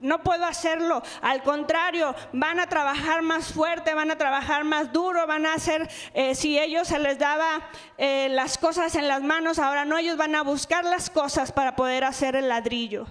no 0.00 0.22
puedo 0.22 0.44
hacerlo. 0.44 1.02
Al 1.20 1.42
contrario, 1.42 2.14
van 2.32 2.60
a 2.60 2.68
trabajar 2.68 3.22
más 3.22 3.52
fuerte, 3.52 3.94
van 3.94 4.10
a 4.10 4.18
trabajar 4.18 4.64
más 4.64 4.92
duro, 4.92 5.26
van 5.26 5.46
a 5.46 5.54
hacer, 5.54 5.88
eh, 6.14 6.34
si 6.34 6.58
ellos 6.58 6.88
se 6.88 6.98
les 6.98 7.18
daba 7.18 7.68
eh, 7.96 8.28
las 8.30 8.58
cosas 8.58 8.94
en 8.94 9.08
las 9.08 9.22
manos, 9.22 9.58
ahora 9.58 9.84
no, 9.84 9.98
ellos 9.98 10.16
van 10.16 10.34
a 10.34 10.42
buscar 10.42 10.84
las 10.84 11.10
cosas 11.10 11.52
para 11.52 11.76
poder 11.76 12.04
hacer 12.04 12.36
el 12.36 12.48
ladrillo. 12.48 13.06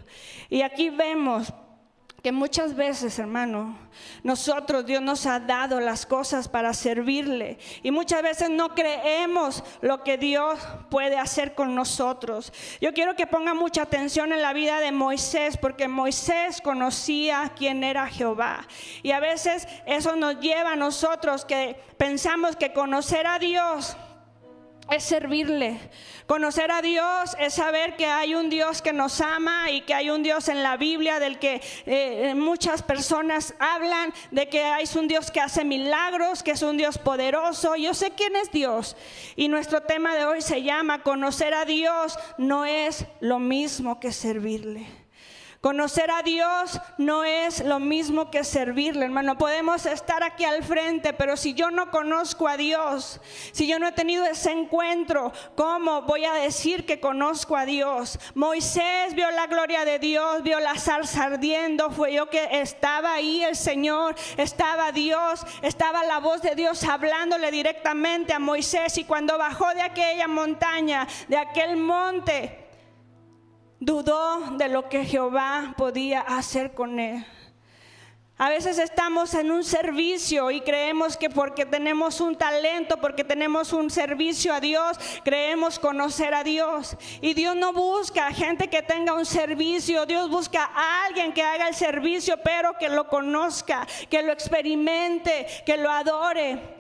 Y 0.50 0.62
aquí 0.62 0.90
vemos 0.90 1.54
que 2.24 2.32
muchas 2.32 2.76
veces, 2.76 3.20
hermano, 3.20 3.78
nosotros 4.24 4.86
Dios 4.86 5.02
nos 5.02 5.28
ha 5.28 5.40
dado 5.40 5.80
las 5.80 6.06
cosas 6.06 6.48
para 6.48 6.74
servirle 6.74 7.60
y 7.84 7.92
muchas 7.92 8.24
veces 8.24 8.50
no 8.50 8.74
creemos 8.74 9.64
lo 9.82 10.04
que 10.04 10.18
Dios 10.18 10.60
puede 10.90 11.18
hacer 11.18 11.54
con 11.54 11.76
nosotros. 11.76 12.52
Yo 12.82 12.94
quiero 12.94 13.16
que 13.16 13.28
ponga 13.28 13.54
mucha 13.54 13.84
atención 13.84 14.34
en 14.34 14.42
la 14.42 14.54
vida 14.54 14.80
de 14.80 14.92
Moisés 14.92 15.58
porque 15.58 15.88
Moisés 15.88 16.60
conocía 16.60 17.54
quién 17.56 17.84
era 17.84 18.08
Jehová 18.08 18.68
y 19.04 19.12
a 19.12 19.20
veces 19.20 19.68
eso 19.86 20.16
nos 20.16 20.40
lleva 20.40 20.74
a 20.74 20.76
nosotros 20.76 21.46
que 21.46 21.80
pensamos 21.98 22.56
que 22.56 22.74
conocer 22.74 23.28
a 23.28 23.38
Dios 23.38 23.96
es 24.90 25.04
servirle. 25.04 25.80
Conocer 26.28 26.72
a 26.72 26.82
Dios 26.82 27.38
es 27.40 27.54
saber 27.54 27.96
que 27.96 28.06
hay 28.06 28.36
un 28.36 28.50
Dios 28.50 28.82
que 28.82 28.92
nos 28.92 29.22
ama 29.22 29.72
y 29.72 29.80
que 29.80 29.94
hay 29.94 30.10
un 30.10 30.24
Dios 30.24 30.50
en 30.50 30.62
la 30.62 30.76
Biblia 30.76 31.22
del 31.22 31.40
que 31.40 31.62
eh, 31.86 32.36
muchas 32.36 32.84
personas 32.84 33.54
hablan, 33.60 34.14
de 34.32 34.50
que 34.50 34.62
hay 34.62 34.84
un 34.98 35.08
Dios 35.08 35.32
que 35.32 35.40
hace 35.40 35.64
milagros, 35.64 36.44
que 36.44 36.52
es 36.52 36.62
un 36.64 36.76
Dios 36.76 36.98
poderoso. 36.98 37.78
Yo 37.78 37.94
sé 37.94 38.12
quién 38.12 38.36
es 38.36 38.52
Dios. 38.52 38.98
Y 39.38 39.48
nuestro 39.48 39.84
tema 39.84 40.18
de 40.18 40.26
hoy 40.26 40.42
se 40.42 40.64
llama 40.64 41.02
conocer 41.02 41.54
a 41.54 41.64
Dios 41.64 42.20
no 42.38 42.66
es 42.66 43.06
lo 43.22 43.40
mismo 43.40 44.02
que 44.02 44.12
servirle. 44.12 44.97
Conocer 45.68 46.10
a 46.12 46.24
Dios 46.24 46.80
no 46.98 47.26
es 47.26 47.60
lo 47.60 47.82
mismo 47.82 48.32
que 48.32 48.46
servirle, 48.46 49.04
hermano. 49.04 49.38
Podemos 49.38 49.86
estar 49.86 50.24
aquí 50.24 50.46
al 50.46 50.64
frente, 50.64 51.12
pero 51.12 51.36
si 51.36 51.56
yo 51.56 51.72
no 51.72 51.92
conozco 51.92 52.48
a 52.48 52.56
Dios, 52.56 53.20
si 53.52 53.68
yo 53.68 53.78
no 53.78 53.90
he 53.90 53.92
tenido 53.92 54.24
ese 54.24 54.54
encuentro, 54.54 55.34
¿cómo 55.56 56.04
voy 56.04 56.24
a 56.24 56.36
decir 56.36 56.86
que 56.86 57.02
conozco 57.02 57.58
a 57.58 57.66
Dios? 57.66 58.18
Moisés 58.34 59.14
vio 59.14 59.30
la 59.32 59.48
gloria 59.48 59.84
de 59.84 60.00
Dios, 60.00 60.42
vio 60.42 60.62
la 60.62 60.80
zarza 60.80 61.26
ardiendo, 61.26 61.92
fue 61.92 62.14
yo 62.14 62.30
que 62.30 62.48
estaba 62.62 63.16
ahí 63.16 63.44
el 63.44 63.58
Señor, 63.58 64.16
estaba 64.38 64.94
Dios, 64.94 65.46
estaba 65.64 66.06
la 66.06 66.20
voz 66.20 66.42
de 66.42 66.56
Dios 66.56 66.82
hablándole 66.86 67.52
directamente 67.52 68.32
a 68.32 68.40
Moisés 68.40 68.98
y 68.98 69.04
cuando 69.04 69.38
bajó 69.38 69.74
de 69.74 69.82
aquella 69.82 70.30
montaña, 70.30 71.06
de 71.28 71.36
aquel 71.36 71.76
monte, 71.76 72.67
dudó 73.80 74.58
de 74.58 74.70
lo 74.70 74.90
que 74.90 75.06
Jehová 75.06 75.74
podía 75.78 76.22
hacer 76.22 76.74
con 76.74 77.00
él. 77.00 77.26
A 78.40 78.50
veces 78.50 78.78
estamos 78.78 79.34
en 79.34 79.50
un 79.50 79.64
servicio 79.64 80.52
y 80.52 80.62
creemos 80.62 81.18
que 81.18 81.28
porque 81.28 81.66
tenemos 81.66 82.22
un 82.22 82.36
talento, 82.36 82.98
porque 83.02 83.24
tenemos 83.24 83.74
un 83.74 83.90
servicio 83.90 84.54
a 84.54 84.60
Dios, 84.60 85.00
creemos 85.24 85.80
conocer 85.80 86.36
a 86.36 86.44
Dios. 86.44 86.96
Y 87.20 87.34
Dios 87.34 87.56
no 87.56 87.74
busca 87.74 88.32
gente 88.32 88.68
que 88.68 88.84
tenga 88.84 89.14
un 89.14 89.26
servicio, 89.26 90.06
Dios 90.06 90.30
busca 90.30 90.70
a 90.72 91.06
alguien 91.06 91.34
que 91.34 91.42
haga 91.42 91.68
el 91.68 91.74
servicio, 91.74 92.38
pero 92.44 92.78
que 92.78 92.90
lo 92.90 93.08
conozca, 93.08 93.88
que 94.08 94.22
lo 94.22 94.32
experimente, 94.32 95.48
que 95.66 95.78
lo 95.78 95.90
adore. 95.90 96.77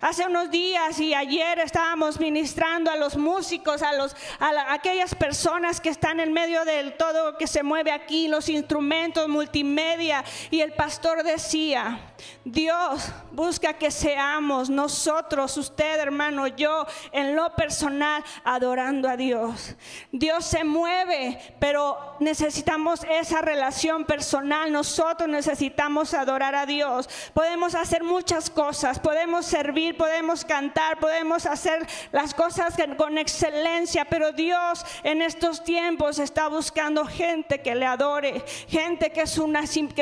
Hace 0.00 0.24
unos 0.24 0.50
días 0.50 0.98
y 0.98 1.12
ayer 1.12 1.58
estábamos 1.58 2.18
ministrando 2.18 2.90
a 2.90 2.96
los 2.96 3.18
músicos, 3.18 3.82
a, 3.82 3.92
los, 3.92 4.16
a, 4.38 4.72
aquellas 4.72 5.14
personas 5.14 5.78
que 5.78 5.90
están 5.90 6.20
en 6.20 6.32
medio 6.32 6.64
del 6.64 6.96
todo 6.96 7.36
que 7.36 7.46
se 7.46 7.62
mueve 7.62 7.92
aquí, 7.92 8.26
los 8.26 8.48
instrumentos 8.48 9.28
multimedia. 9.28 10.24
Y 10.50 10.62
el 10.62 10.72
pastor 10.72 11.22
decía, 11.22 12.00
Dios 12.46 13.12
busca 13.32 13.74
que 13.74 13.90
seamos 13.90 14.70
nosotros, 14.70 15.54
usted 15.58 16.00
hermano, 16.00 16.46
yo 16.46 16.86
en 17.12 17.36
lo 17.36 17.54
personal 17.54 18.24
adorando 18.42 19.06
a 19.06 19.18
Dios. 19.18 19.76
Dios 20.12 20.46
se 20.46 20.64
mueve, 20.64 21.56
pero 21.60 22.16
necesitamos 22.20 23.04
esa 23.10 23.42
relación 23.42 24.06
personal. 24.06 24.72
Nosotros 24.72 25.28
necesitamos 25.28 26.14
adorar 26.14 26.54
a 26.54 26.64
Dios. 26.64 27.06
Podemos 27.34 27.74
hacer 27.74 28.02
muchas 28.02 28.48
cosas, 28.48 28.98
podemos 28.98 29.44
servir 29.44 29.89
podemos 29.94 30.44
cantar, 30.44 30.98
podemos 30.98 31.46
hacer 31.46 31.86
las 32.12 32.34
cosas 32.34 32.74
con 32.96 33.18
excelencia, 33.18 34.04
pero 34.04 34.32
Dios 34.32 34.84
en 35.02 35.22
estos 35.22 35.64
tiempos 35.64 36.18
está 36.18 36.48
buscando 36.48 37.04
gente 37.06 37.60
que 37.60 37.74
le 37.74 37.86
adore, 37.86 38.44
gente 38.68 39.10
que, 39.10 39.24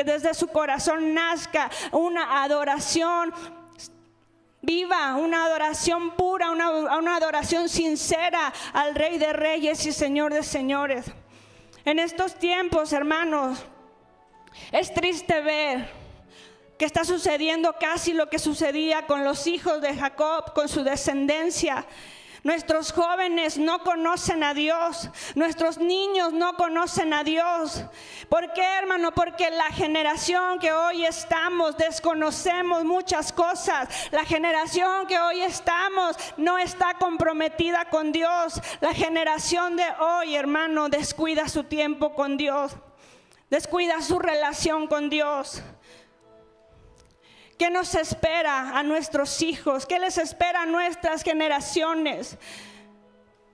desde 0.03 0.33
su 0.33 0.47
corazón 0.47 1.13
nazca 1.13 1.69
una 1.91 2.43
adoración 2.43 3.33
viva, 4.61 5.15
una 5.15 5.45
adoración 5.45 6.11
pura, 6.11 6.51
una 6.51 7.15
adoración 7.15 7.69
sincera 7.69 8.53
al 8.73 8.95
Rey 8.95 9.17
de 9.17 9.33
Reyes 9.33 9.85
y 9.85 9.91
Señor 9.91 10.33
de 10.33 10.43
Señores. 10.43 11.05
En 11.85 11.97
estos 11.97 12.35
tiempos, 12.35 12.91
hermanos, 12.93 13.63
es 14.71 14.93
triste 14.93 15.41
ver 15.41 15.89
que 16.79 16.85
está 16.85 17.03
sucediendo 17.03 17.75
casi 17.77 18.13
lo 18.13 18.29
que 18.29 18.39
sucedía 18.39 19.05
con 19.05 19.25
los 19.25 19.47
hijos 19.47 19.81
de 19.81 19.93
Jacob, 19.97 20.53
con 20.53 20.69
su 20.69 20.81
descendencia. 20.81 21.85
Nuestros 22.41 22.93
jóvenes 22.93 23.57
no 23.57 23.79
conocen 23.79 24.45
a 24.45 24.53
Dios, 24.53 25.09
nuestros 25.35 25.77
niños 25.77 26.31
no 26.31 26.53
conocen 26.53 27.13
a 27.13 27.25
Dios. 27.25 27.83
¿Por 28.29 28.53
qué, 28.53 28.63
hermano? 28.63 29.11
Porque 29.11 29.51
la 29.51 29.65
generación 29.71 30.57
que 30.57 30.71
hoy 30.71 31.03
estamos 31.03 31.75
desconocemos 31.75 32.85
muchas 32.85 33.33
cosas. 33.33 33.89
La 34.11 34.23
generación 34.23 35.05
que 35.05 35.19
hoy 35.19 35.41
estamos 35.41 36.15
no 36.37 36.57
está 36.57 36.93
comprometida 36.93 37.89
con 37.89 38.13
Dios. 38.13 38.61
La 38.79 38.93
generación 38.93 39.75
de 39.75 39.85
hoy, 39.99 40.37
hermano, 40.37 40.87
descuida 40.87 41.49
su 41.49 41.65
tiempo 41.65 42.15
con 42.15 42.37
Dios, 42.37 42.71
descuida 43.49 44.01
su 44.01 44.17
relación 44.17 44.87
con 44.87 45.09
Dios. 45.09 45.61
¿Qué 47.59 47.69
nos 47.69 47.93
espera 47.93 48.79
a 48.79 48.83
nuestros 48.83 49.41
hijos? 49.41 49.85
¿Qué 49.85 49.99
les 49.99 50.17
espera 50.17 50.61
a 50.61 50.65
nuestras 50.65 51.23
generaciones? 51.23 52.37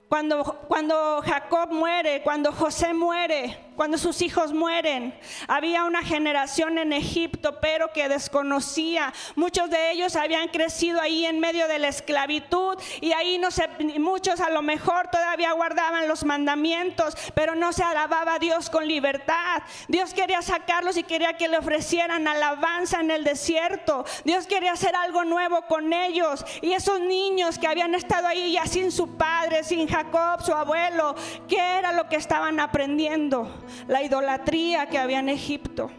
Cuando, 0.08 0.44
cuando 0.68 1.20
Jacob 1.22 1.72
muere, 1.72 2.22
cuando 2.22 2.52
José 2.52 2.94
muere, 2.94 3.58
cuando 3.76 3.98
sus 3.98 4.22
hijos 4.22 4.52
mueren. 4.52 5.14
Había 5.46 5.84
una 5.84 6.02
generación 6.02 6.78
en 6.78 6.92
Egipto, 6.92 7.60
pero 7.60 7.92
que 7.92 8.08
desconocía. 8.08 9.12
Muchos 9.34 9.70
de 9.70 9.92
ellos 9.92 10.16
habían 10.16 10.48
crecido 10.48 11.00
ahí 11.00 11.26
en 11.26 11.38
medio 11.38 11.68
de 11.68 11.78
la 11.78 11.88
esclavitud 11.88 12.78
y 13.00 13.12
ahí 13.12 13.38
no 13.38 13.50
se, 13.50 13.68
muchos 13.98 14.40
a 14.40 14.50
lo 14.50 14.62
mejor 14.62 15.08
todavía 15.08 15.52
guardaban 15.52 16.08
los 16.08 16.24
mandamientos, 16.24 17.14
pero 17.34 17.54
no 17.54 17.72
se 17.72 17.82
alababa 17.82 18.34
a 18.34 18.38
Dios 18.38 18.70
con 18.70 18.88
libertad. 18.88 19.62
Dios 19.88 20.14
quería 20.14 20.42
sacarlos 20.42 20.96
y 20.96 21.02
quería 21.02 21.34
que 21.34 21.48
le 21.48 21.58
ofrecieran 21.58 22.26
alabanza 22.26 23.00
en 23.00 23.10
el 23.10 23.24
desierto. 23.24 24.04
Dios 24.24 24.46
quería 24.46 24.72
hacer 24.72 24.96
algo 24.96 25.24
nuevo 25.24 25.62
con 25.62 25.92
ellos. 25.92 26.44
Y 26.62 26.72
esos 26.72 27.00
niños 27.00 27.58
que 27.58 27.66
habían 27.66 27.94
estado 27.94 28.26
ahí 28.26 28.52
ya 28.52 28.66
sin 28.66 28.90
su 28.90 29.16
padre, 29.16 29.64
sin 29.64 29.88
Jacob, 29.88 30.42
su 30.42 30.52
abuelo, 30.52 31.14
¿qué 31.48 31.58
era 31.58 31.92
lo 31.92 32.08
que 32.08 32.16
estaban 32.16 32.58
aprendiendo? 32.60 33.65
La 33.88 34.02
idolatría 34.02 34.86
que 34.86 34.98
había 34.98 35.18
en 35.18 35.28
Egipto. 35.28 35.90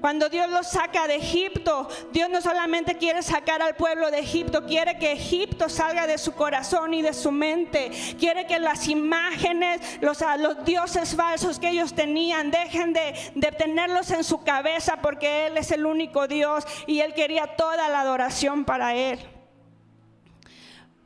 Cuando 0.00 0.28
Dios 0.28 0.48
los 0.50 0.66
saca 0.66 1.06
de 1.06 1.16
Egipto, 1.16 1.88
Dios 2.12 2.28
no 2.30 2.40
solamente 2.40 2.96
quiere 2.96 3.22
sacar 3.22 3.62
al 3.62 3.74
pueblo 3.74 4.10
de 4.10 4.20
Egipto, 4.20 4.66
quiere 4.66 4.98
que 4.98 5.12
Egipto 5.12 5.68
salga 5.68 6.06
de 6.06 6.18
su 6.18 6.32
corazón 6.32 6.94
y 6.94 7.02
de 7.02 7.12
su 7.12 7.30
mente. 7.30 7.90
Quiere 8.18 8.46
que 8.46 8.58
las 8.58 8.88
imágenes, 8.88 9.80
los, 10.00 10.18
dioses 10.64 11.14
falsos 11.14 11.58
que 11.58 11.70
ellos 11.70 11.94
tenían, 11.94 12.50
dejen 12.50 12.92
de, 12.92 13.14
de 13.34 13.52
tenerlos 13.52 14.10
en 14.10 14.24
su 14.24 14.42
cabeza 14.42 14.98
porque 15.00 15.46
Él 15.46 15.56
es 15.56 15.70
el 15.70 15.86
único 15.86 16.26
Dios 16.26 16.64
y 16.86 17.00
Él 17.00 17.14
quería 17.14 17.56
toda 17.56 17.88
la 17.88 18.00
adoración 18.00 18.64
para 18.64 18.94
Él. 18.94 19.18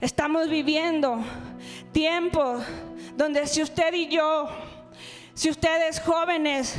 Estamos 0.01 0.49
viviendo 0.49 1.19
tiempos 1.93 2.65
donde 3.17 3.47
si 3.47 3.63
usted 3.63 3.93
y 3.95 4.09
yo 4.09 4.49
si 5.35 5.49
ustedes 5.49 6.01
jóvenes 6.01 6.75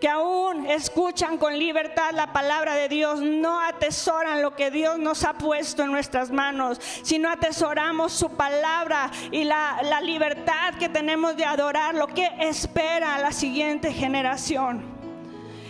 que 0.00 0.08
aún 0.08 0.66
escuchan 0.66 1.36
con 1.36 1.58
libertad 1.58 2.10
la 2.12 2.32
palabra 2.32 2.74
de 2.74 2.88
Dios, 2.88 3.20
no 3.20 3.60
atesoran 3.60 4.40
lo 4.40 4.56
que 4.56 4.70
Dios 4.70 4.98
nos 4.98 5.24
ha 5.24 5.34
puesto 5.34 5.82
en 5.82 5.92
nuestras 5.92 6.30
manos, 6.30 6.80
sino 7.02 7.30
atesoramos 7.30 8.12
su 8.12 8.30
palabra 8.30 9.10
y 9.30 9.44
la, 9.44 9.80
la 9.82 10.00
libertad 10.00 10.74
que 10.78 10.88
tenemos 10.88 11.36
de 11.36 11.44
adorar, 11.44 11.94
lo 11.94 12.06
que 12.06 12.30
espera 12.40 13.18
la 13.18 13.32
siguiente 13.32 13.92
generación. 13.92 14.82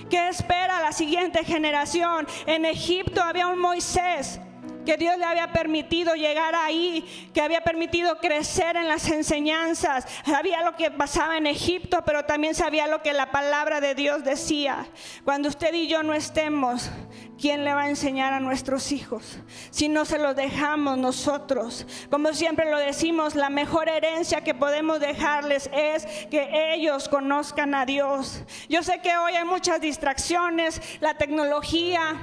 ¿Qué 0.09 0.29
espera 0.29 0.81
la 0.81 0.92
siguiente 0.92 1.44
generación? 1.44 2.27
En 2.46 2.64
Egipto 2.64 3.22
había 3.22 3.48
un 3.48 3.59
Moisés 3.59 4.40
que 4.88 4.96
Dios 4.96 5.18
le 5.18 5.27
había 5.27 5.53
permitido 5.53 6.14
llegar 6.14 6.55
ahí, 6.55 7.31
que 7.35 7.42
había 7.42 7.61
permitido 7.61 8.16
crecer 8.20 8.74
en 8.74 8.88
las 8.88 9.07
enseñanzas. 9.11 10.07
Sabía 10.24 10.62
lo 10.62 10.77
que 10.77 10.90
pasaba 10.90 11.37
en 11.37 11.46
Egipto, 11.46 12.03
pero 12.07 12.24
también 12.24 12.55
sabía 12.55 12.87
lo 12.87 13.03
que 13.03 13.12
la 13.12 13.31
palabra 13.31 13.83
de 13.83 13.94
Dios 13.94 14.24
decía. 14.24 14.88
Cuando 15.24 15.51
usted 15.51 15.74
y 15.74 15.88
yo 15.88 16.03
no 16.03 16.14
estemos, 16.14 16.90
¿quién 17.38 17.64
le 17.64 17.74
va 17.74 17.83
a 17.83 17.90
enseñar 17.90 18.33
a 18.33 18.40
nuestros 18.40 18.90
hijos? 18.90 19.40
Si 19.68 19.90
no 19.90 20.07
se 20.07 20.16
los 20.16 20.35
dejamos 20.35 20.96
nosotros. 20.96 21.87
Como 22.11 22.33
siempre 22.33 22.70
lo 22.70 22.79
decimos, 22.79 23.35
la 23.35 23.51
mejor 23.51 23.90
herencia 23.90 24.40
que 24.40 24.55
podemos 24.55 25.01
dejarles 25.01 25.68
es 25.70 26.07
que 26.31 26.72
ellos 26.72 27.11
conozcan 27.11 27.74
a 27.74 27.85
Dios. 27.85 28.42
Yo 28.70 28.83
sé 28.83 29.03
que 29.03 29.18
hoy 29.18 29.35
hay 29.35 29.44
muchas 29.44 29.83
distracciones, 29.83 30.81
la 31.01 31.12
tecnología, 31.18 32.16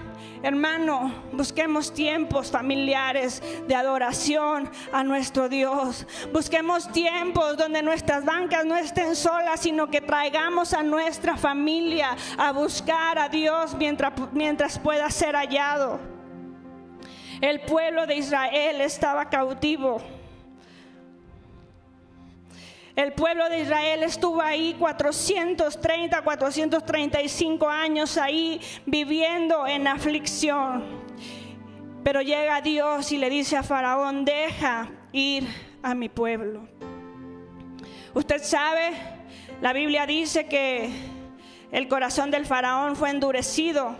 Hermano, 0.45 1.11
busquemos 1.31 1.91
tiempos 1.91 2.51
familiares 2.55 3.43
de 3.67 3.75
adoración 3.75 4.69
a 4.93 5.03
nuestro 5.03 5.49
Dios. 5.49 6.07
Busquemos 6.31 6.89
tiempos 6.93 7.57
donde 7.57 7.81
nuestras 7.81 8.23
bancas 8.23 8.63
no 8.63 8.77
estén 8.77 9.13
solas, 9.13 9.59
sino 9.59 9.89
que 9.89 9.99
traigamos 9.99 10.73
a 10.73 10.81
nuestra 10.81 11.35
familia 11.35 12.15
a 12.37 12.53
buscar 12.53 13.19
a 13.19 13.27
Dios 13.27 13.75
mientras, 13.75 14.13
mientras 14.31 14.79
pueda 14.79 15.09
ser 15.09 15.35
hallado. 15.35 15.99
El 17.41 17.59
pueblo 17.59 18.07
de 18.07 18.15
Israel 18.15 18.79
estaba 18.79 19.29
cautivo 19.29 20.01
el 22.95 23.11
pueblo 23.11 23.49
de 23.49 23.59
Israel 23.59 24.03
estuvo 24.03 24.41
ahí 24.41 24.73
430, 24.79 26.21
435 26.21 27.67
años 27.67 28.17
ahí 28.17 28.61
viviendo 28.85 29.67
en 29.67 29.85
aflicción. 29.85 31.04
Pero 32.05 32.21
llega 32.21 32.61
Dios 32.61 33.11
y 33.11 33.17
le 33.17 33.31
dice 33.31 33.57
a 33.57 33.63
Faraón, 33.63 34.25
deja 34.25 34.91
ir 35.11 35.47
a 35.81 35.95
mi 35.95 36.07
pueblo. 36.07 36.69
Usted 38.13 38.43
sabe, 38.43 38.91
la 39.59 39.73
Biblia 39.73 40.05
dice 40.05 40.45
que 40.45 40.91
el 41.71 41.87
corazón 41.87 42.29
del 42.29 42.45
faraón 42.45 42.95
fue 42.95 43.09
endurecido 43.09 43.95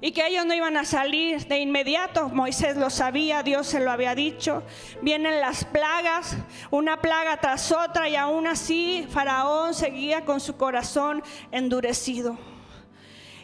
y 0.00 0.10
que 0.10 0.26
ellos 0.26 0.44
no 0.46 0.52
iban 0.52 0.76
a 0.76 0.84
salir 0.84 1.46
de 1.46 1.60
inmediato. 1.60 2.28
Moisés 2.30 2.76
lo 2.76 2.90
sabía, 2.90 3.44
Dios 3.44 3.68
se 3.68 3.78
lo 3.78 3.92
había 3.92 4.16
dicho. 4.16 4.64
Vienen 5.00 5.40
las 5.40 5.64
plagas, 5.64 6.36
una 6.72 7.00
plaga 7.00 7.36
tras 7.36 7.70
otra 7.70 8.08
y 8.08 8.16
aún 8.16 8.48
así 8.48 9.06
Faraón 9.08 9.74
seguía 9.74 10.24
con 10.24 10.40
su 10.40 10.56
corazón 10.56 11.22
endurecido. 11.52 12.36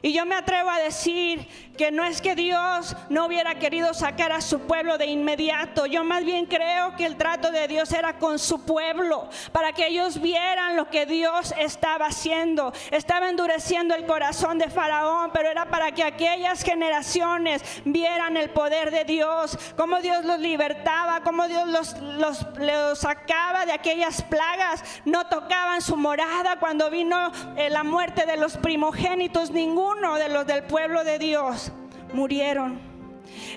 Y 0.02 0.12
yo 0.12 0.24
me 0.26 0.34
atrevo 0.34 0.70
a 0.70 0.78
decir 0.78 1.46
que 1.78 1.90
no 1.90 2.04
es 2.04 2.20
que 2.20 2.34
Dios 2.34 2.94
no 3.08 3.26
hubiera 3.26 3.54
querido 3.54 3.94
sacar 3.94 4.32
a 4.32 4.40
su 4.42 4.60
pueblo 4.60 4.98
de 4.98 5.06
inmediato. 5.06 5.86
Yo 5.86 6.04
más 6.04 6.24
bien 6.24 6.44
creo 6.44 6.96
que 6.96 7.06
el 7.06 7.16
trato 7.16 7.50
de 7.50 7.68
Dios 7.68 7.92
era 7.92 8.18
con 8.18 8.38
su 8.38 8.66
pueblo, 8.66 9.30
para 9.52 9.72
que 9.72 9.86
ellos 9.86 10.20
vieran 10.20 10.76
lo 10.76 10.90
que 10.90 11.06
Dios 11.06 11.54
estaba 11.56 12.06
haciendo. 12.06 12.72
Estaba 12.90 13.30
endureciendo 13.30 13.94
el 13.94 14.04
corazón 14.06 14.58
de 14.58 14.68
Faraón, 14.68 15.30
pero 15.32 15.48
era 15.48 15.66
para 15.66 15.92
que 15.92 16.02
aquellas 16.02 16.62
generaciones 16.62 17.62
vieran 17.84 18.36
el 18.36 18.50
poder 18.50 18.90
de 18.90 19.04
Dios, 19.04 19.56
cómo 19.76 20.00
Dios 20.00 20.24
los 20.24 20.40
libertaba, 20.40 21.22
cómo 21.22 21.46
Dios 21.46 21.68
los, 21.68 21.96
los, 22.00 22.98
sacaba 22.98 23.66
de 23.66 23.72
aquellas 23.72 24.22
plagas. 24.22 24.82
No 25.04 25.28
tocaban 25.28 25.80
su 25.80 25.96
morada 25.96 26.56
cuando 26.58 26.90
vino 26.90 27.30
eh, 27.56 27.70
la 27.70 27.84
muerte 27.84 28.26
de 28.26 28.36
los 28.36 28.56
primogénitos, 28.56 29.52
ninguno 29.88 30.16
de 30.16 30.28
los 30.28 30.46
del 30.46 30.64
pueblo 30.64 31.04
de 31.04 31.18
Dios 31.18 31.72
murieron. 32.12 32.78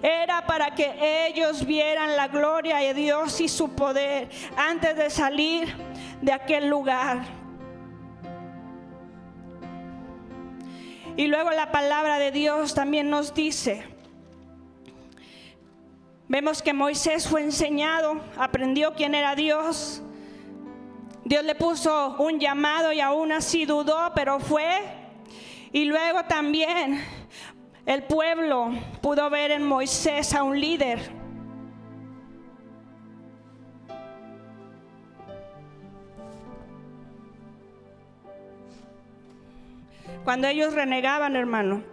Era 0.02 0.46
para 0.46 0.74
que 0.76 1.28
ellos 1.28 1.66
vieran 1.66 2.16
la 2.16 2.28
gloria 2.28 2.78
de 2.78 2.94
Dios 2.94 3.40
y 3.42 3.48
su 3.48 3.74
poder 3.74 4.30
antes 4.58 4.96
de 4.96 5.10
salir 5.10 5.74
de 6.22 6.32
aquel 6.32 6.68
lugar. 6.68 7.22
Y 11.18 11.28
luego 11.28 11.52
la 11.52 11.72
palabra 11.72 12.20
de 12.20 12.32
Dios 12.32 12.74
también 12.74 13.10
nos 13.10 13.34
dice, 13.34 13.84
vemos 16.28 16.62
que 16.62 16.74
Moisés 16.74 17.28
fue 17.28 17.42
enseñado, 17.42 18.22
aprendió 18.38 18.94
quién 18.94 19.16
era 19.16 19.36
Dios. 19.36 20.02
Dios 21.26 21.44
le 21.44 21.56
puso 21.56 22.16
un 22.20 22.40
llamado 22.40 22.92
y 22.94 23.02
aún 23.02 23.32
así 23.32 23.66
dudó, 23.66 24.12
pero 24.16 24.40
fue. 24.40 25.01
Y 25.74 25.86
luego 25.86 26.24
también 26.26 27.02
el 27.86 28.04
pueblo 28.04 28.72
pudo 29.02 29.30
ver 29.30 29.52
en 29.52 29.64
Moisés 29.66 30.34
a 30.34 30.44
un 30.44 30.60
líder. 30.60 31.22
Cuando 40.24 40.48
ellos 40.48 40.74
renegaban, 40.74 41.36
hermano, 41.36 41.84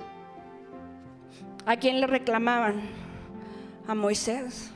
¿a 1.65 1.77
quién 1.77 2.01
le 2.01 2.07
reclamaban? 2.07 2.83
A 3.87 3.95
Moisés. 3.95 4.71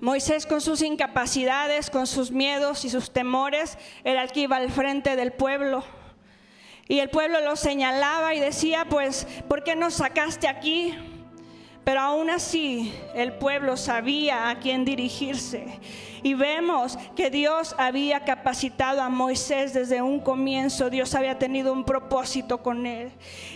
Moisés 0.00 0.44
con 0.44 0.60
sus 0.60 0.82
incapacidades, 0.82 1.88
con 1.88 2.06
sus 2.06 2.30
miedos 2.30 2.84
y 2.84 2.90
sus 2.90 3.12
temores, 3.12 3.78
era 4.04 4.22
el 4.22 4.32
que 4.32 4.40
iba 4.40 4.56
al 4.56 4.70
frente 4.70 5.16
del 5.16 5.32
pueblo. 5.32 5.82
Y 6.90 6.98
el 6.98 7.08
pueblo 7.08 7.40
lo 7.40 7.54
señalaba 7.54 8.34
y 8.34 8.40
decía, 8.40 8.84
pues, 8.84 9.24
¿por 9.46 9.62
qué 9.62 9.76
nos 9.76 9.94
sacaste 9.94 10.48
aquí? 10.48 10.92
Pero 11.84 12.00
aún 12.00 12.30
así 12.30 12.94
el 13.14 13.32
pueblo 13.34 13.76
sabía 13.76 14.50
a 14.50 14.58
quién 14.58 14.84
dirigirse. 14.84 15.80
Y 16.22 16.34
vemos 16.34 16.98
que 17.16 17.30
Dios 17.30 17.74
había 17.78 18.24
capacitado 18.24 19.00
a 19.00 19.08
Moisés 19.08 19.72
desde 19.72 20.02
un 20.02 20.20
comienzo. 20.20 20.90
Dios 20.90 21.14
había 21.14 21.38
tenido 21.38 21.72
un 21.72 21.84
propósito 21.84 22.58
con 22.58 22.86
él. 22.86 23.10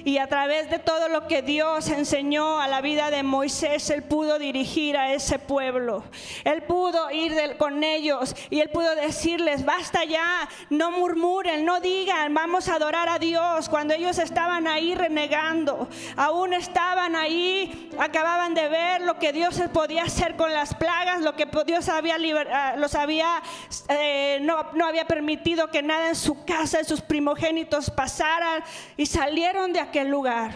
Y 0.05 0.19
a 0.19 0.29
través 0.29 0.71
de 0.71 0.79
todo 0.79 1.09
lo 1.09 1.27
que 1.27 1.43
Dios 1.43 1.89
enseñó 1.91 2.61
a 2.61 2.69
la 2.69 2.81
vida 2.81 3.11
de 3.11 3.23
Moisés, 3.23 3.91
él 3.91 4.03
pudo 4.03 4.39
dirigir 4.39 4.97
a 4.97 5.13
ese 5.13 5.39
pueblo. 5.39 6.05
Él 6.45 6.63
pudo 6.63 7.11
ir 7.11 7.35
con 7.59 7.85
ellos 7.85 8.35
y 8.49 8.61
él 8.61 8.71
pudo 8.71 8.95
decirles, 8.95 9.65
basta 9.65 10.05
ya, 10.05 10.49
no 10.71 10.91
murmuren, 10.91 11.65
no 11.65 11.81
digan, 11.81 12.33
vamos 12.33 12.69
a 12.69 12.77
adorar 12.77 13.09
a 13.09 13.19
Dios. 13.19 13.69
Cuando 13.69 13.93
ellos 13.93 14.19
estaban 14.19 14.67
ahí 14.67 14.95
renegando, 14.95 15.89
aún 16.17 16.55
estaban 16.55 17.15
ahí, 17.15 17.91
acababan 18.14 18.55
de 18.55 18.68
ver 18.68 19.00
lo 19.00 19.18
que 19.18 19.33
Dios 19.33 19.61
podía 19.72 20.05
hacer 20.05 20.37
con 20.37 20.53
las 20.53 20.72
plagas, 20.72 21.20
lo 21.20 21.35
que 21.35 21.48
Dios 21.66 21.88
había 21.88 22.14
ah, 22.53 22.77
los 22.77 22.94
había, 22.94 23.42
eh, 23.88 24.38
no, 24.40 24.70
no 24.74 24.87
había 24.87 25.05
permitido 25.05 25.68
que 25.68 25.83
nada 25.83 26.11
en 26.11 26.14
su 26.14 26.44
casa, 26.44 26.79
en 26.79 26.85
sus 26.85 27.00
primogénitos 27.00 27.90
pasaran 27.90 28.62
y 28.96 29.07
salieron 29.07 29.72
de 29.72 29.81
aquel 29.81 30.11
lugar. 30.11 30.53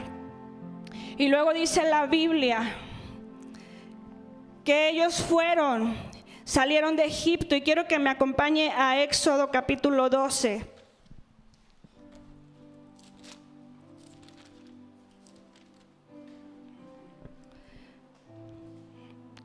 Y 1.16 1.26
luego 1.26 1.52
dice 1.52 1.82
la 1.82 2.06
Biblia 2.06 2.76
que 4.64 4.90
ellos 4.90 5.20
fueron, 5.20 5.96
salieron 6.44 6.94
de 6.94 7.06
Egipto 7.06 7.56
y 7.56 7.62
quiero 7.62 7.88
que 7.88 7.98
me 7.98 8.10
acompañe 8.10 8.70
a 8.70 9.02
Éxodo 9.02 9.50
capítulo 9.50 10.08
12. 10.08 10.77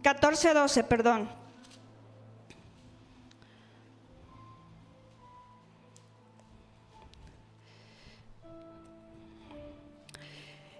14, 0.03 0.53
12, 0.53 0.83
perdón. 0.83 1.29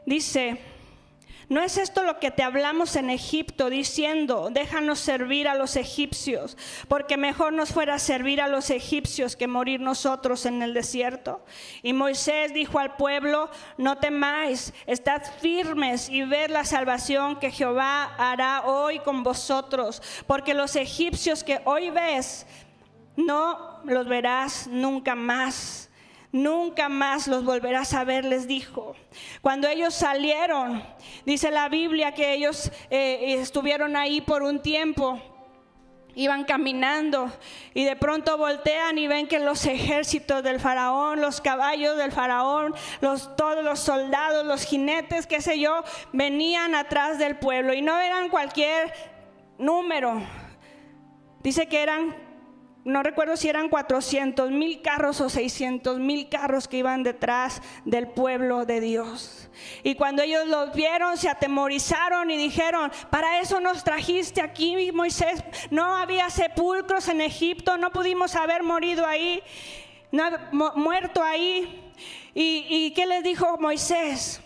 Dice, 0.06 0.60
¿No 1.54 1.62
es 1.62 1.78
esto 1.78 2.02
lo 2.02 2.18
que 2.18 2.32
te 2.32 2.42
hablamos 2.42 2.96
en 2.96 3.12
Egipto 3.12 3.70
diciendo, 3.70 4.50
déjanos 4.52 4.98
servir 4.98 5.48
a 5.48 5.54
los 5.54 5.76
egipcios, 5.76 6.58
porque 6.88 7.16
mejor 7.16 7.54
nos 7.54 7.72
fuera 7.72 8.00
servir 8.00 8.42
a 8.42 8.48
los 8.48 8.72
egipcios 8.72 9.36
que 9.36 9.46
morir 9.46 9.80
nosotros 9.80 10.48
en 10.48 10.64
el 10.64 10.74
desierto? 10.74 11.46
Y 11.84 11.94
Moisés 11.94 12.56
dijo 12.56 12.80
al 12.80 12.96
pueblo, 12.96 13.52
no 13.78 14.00
temáis, 14.00 14.74
estad 14.88 15.22
firmes 15.42 16.10
y 16.10 16.24
ver 16.24 16.50
la 16.50 16.66
salvación 16.66 17.36
que 17.36 17.52
Jehová 17.52 18.16
hará 18.18 18.64
hoy 18.66 18.98
con 18.98 19.22
vosotros, 19.22 20.02
porque 20.26 20.56
los 20.56 20.76
egipcios 20.76 21.44
que 21.44 21.62
hoy 21.66 21.92
ves, 21.92 22.48
no 23.16 23.80
los 23.84 24.08
verás 24.08 24.66
nunca 24.66 25.14
más 25.14 25.92
nunca 26.34 26.90
más 26.90 27.28
los 27.28 27.46
volverás 27.46 27.94
a 27.94 28.04
ver, 28.04 28.26
les 28.26 28.48
dijo. 28.48 28.96
Cuando 29.42 29.70
ellos 29.70 29.94
salieron, 29.94 30.84
dice 31.26 31.52
la 31.52 31.70
Biblia 31.70 32.14
que 32.14 32.34
ellos 32.34 32.72
eh, 32.90 33.36
estuvieron 33.40 33.96
ahí 33.96 34.20
por 34.20 34.44
un 34.44 34.62
tiempo. 34.62 35.22
Iban 36.16 36.44
caminando 36.44 37.32
y 37.74 37.86
de 37.86 37.96
pronto 37.96 38.38
voltean 38.38 38.98
y 39.00 39.08
ven 39.08 39.28
que 39.28 39.40
los 39.40 39.66
ejércitos 39.66 40.44
del 40.44 40.60
faraón, 40.60 41.22
los 41.22 41.42
caballos 41.42 41.98
del 41.98 42.12
faraón, 42.12 42.76
los, 43.02 43.36
todos 43.36 43.64
los 43.64 43.80
soldados, 43.80 44.46
los 44.46 44.64
jinetes, 44.64 45.26
qué 45.26 45.42
sé 45.42 45.60
yo, 45.60 45.84
venían 46.12 46.76
atrás 46.76 47.18
del 47.18 47.38
pueblo 47.38 47.74
y 47.74 47.82
no 47.82 48.00
eran 48.00 48.30
cualquier 48.30 48.94
número. 49.58 50.22
Dice 51.42 51.68
que 51.68 51.82
eran 51.82 52.16
no 52.86 53.02
recuerdo 53.02 53.38
si 53.38 53.48
eran 53.48 53.70
400 53.70 54.52
mil 54.52 54.82
carros 54.82 55.22
o 55.22 55.30
600 55.30 56.00
mil 56.00 56.28
carros 56.28 56.68
que 56.68 56.78
iban 56.78 57.04
detrás 57.04 57.62
del 57.86 58.08
pueblo 58.08 58.66
de 58.66 58.82
Dios. 58.82 59.50
Y 59.84 59.96
cuando 59.96 60.22
ellos 60.22 60.48
los 60.48 60.74
vieron, 60.74 61.18
se 61.18 61.30
atemorizaron 61.30 62.30
y 62.30 62.38
dijeron, 62.38 62.92
para 63.10 63.40
eso 63.40 63.62
nos 63.62 63.84
trajiste 63.84 64.42
aquí, 64.42 64.92
Moisés. 64.92 65.44
No 65.72 65.96
había 65.96 66.30
sepulcros 66.30 67.08
en 67.08 67.22
Egipto, 67.22 67.78
no 67.78 67.92
pudimos 67.92 68.36
haber 68.36 68.64
morido 68.64 69.06
ahí, 69.06 69.42
no, 70.12 70.24
muerto 70.76 71.24
ahí. 71.24 71.92
¿Y, 72.34 72.66
¿Y 72.68 72.92
qué 72.92 73.06
les 73.06 73.24
dijo 73.24 73.58
Moisés? 73.60 74.42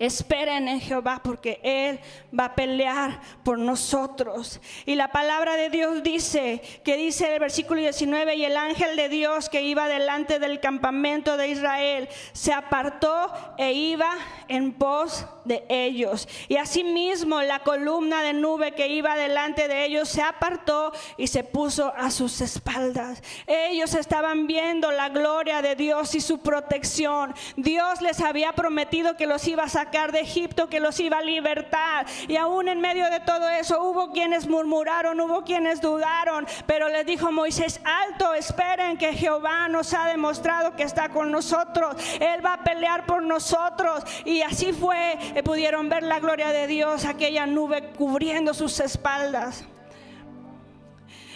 Esperen 0.00 0.66
en 0.66 0.80
Jehová 0.80 1.20
porque 1.22 1.60
Él 1.62 2.00
va 2.36 2.46
a 2.46 2.54
pelear 2.56 3.20
por 3.44 3.60
nosotros. 3.60 4.60
Y 4.86 4.96
la 4.96 5.12
palabra 5.12 5.54
de 5.54 5.70
Dios 5.70 6.02
dice, 6.02 6.60
que 6.84 6.96
dice 6.96 7.32
el 7.32 7.38
versículo 7.38 7.80
19, 7.80 8.34
y 8.34 8.44
el 8.44 8.56
ángel 8.56 8.96
de 8.96 9.08
Dios 9.08 9.48
que 9.48 9.62
iba 9.62 9.86
delante 9.86 10.40
del 10.40 10.58
campamento 10.58 11.36
de 11.36 11.46
Israel 11.46 12.08
se 12.32 12.52
apartó 12.52 13.32
e 13.56 13.72
iba 13.72 14.10
en 14.48 14.72
pos 14.72 15.26
de 15.44 15.64
ellos. 15.68 16.28
Y 16.48 16.56
asimismo 16.56 17.40
la 17.42 17.60
columna 17.60 18.24
de 18.24 18.32
nube 18.32 18.72
que 18.72 18.88
iba 18.88 19.14
delante 19.14 19.68
de 19.68 19.84
ellos 19.84 20.08
se 20.08 20.22
apartó 20.22 20.92
y 21.16 21.28
se 21.28 21.44
puso 21.44 21.94
a 21.96 22.10
sus 22.10 22.40
espaldas. 22.40 23.22
Ellos 23.46 23.94
estaban 23.94 24.48
viendo 24.48 24.90
la 24.90 25.08
gloria 25.08 25.62
de 25.62 25.76
Dios 25.76 26.16
y 26.16 26.20
su 26.20 26.38
protección. 26.38 27.32
Dios 27.56 28.00
les 28.00 28.20
había 28.20 28.54
prometido 28.54 29.16
que 29.16 29.28
los 29.28 29.46
iba 29.46 29.62
a 29.62 29.68
sacar 29.68 29.83
de 29.84 30.20
Egipto, 30.20 30.68
que 30.68 30.80
los 30.80 30.98
iba 31.00 31.18
a 31.18 31.22
libertar. 31.22 32.06
Y 32.26 32.36
aún 32.36 32.68
en 32.68 32.80
medio 32.80 33.08
de 33.10 33.20
todo 33.20 33.48
eso 33.48 33.82
hubo 33.82 34.12
quienes 34.12 34.46
murmuraron, 34.46 35.20
hubo 35.20 35.44
quienes 35.44 35.80
dudaron, 35.80 36.46
pero 36.66 36.88
les 36.88 37.06
dijo 37.06 37.30
Moisés, 37.30 37.80
alto, 37.84 38.34
esperen 38.34 38.96
que 38.96 39.12
Jehová 39.12 39.68
nos 39.68 39.94
ha 39.94 40.06
demostrado 40.06 40.74
que 40.74 40.82
está 40.82 41.10
con 41.10 41.30
nosotros. 41.30 41.96
Él 42.20 42.44
va 42.44 42.54
a 42.54 42.64
pelear 42.64 43.06
por 43.06 43.22
nosotros. 43.22 44.02
Y 44.24 44.42
así 44.42 44.72
fue, 44.72 45.18
eh, 45.34 45.42
pudieron 45.42 45.88
ver 45.88 46.02
la 46.02 46.18
gloria 46.18 46.50
de 46.50 46.66
Dios, 46.66 47.04
aquella 47.04 47.46
nube 47.46 47.92
cubriendo 47.96 48.54
sus 48.54 48.80
espaldas. 48.80 49.64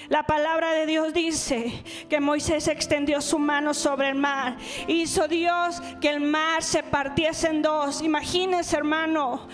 La 0.09 0.23
palabra 0.23 0.73
de 0.73 0.87
Dios 0.87 1.13
dice 1.13 1.85
que 2.09 2.19
Moisés 2.19 2.67
extendió 2.69 3.21
su 3.21 3.39
mano 3.39 3.75
sobre 3.75 4.09
el 4.09 4.15
mar. 4.15 4.57
Hizo 4.87 5.29
Dios 5.29 5.83
que 6.01 6.09
el 6.09 6.21
mar 6.21 6.63
se 6.63 6.83
partiese 6.83 7.49
en 7.49 7.61
dos. 7.61 8.01
Imagínense, 8.01 8.75
hermano, 8.75 9.49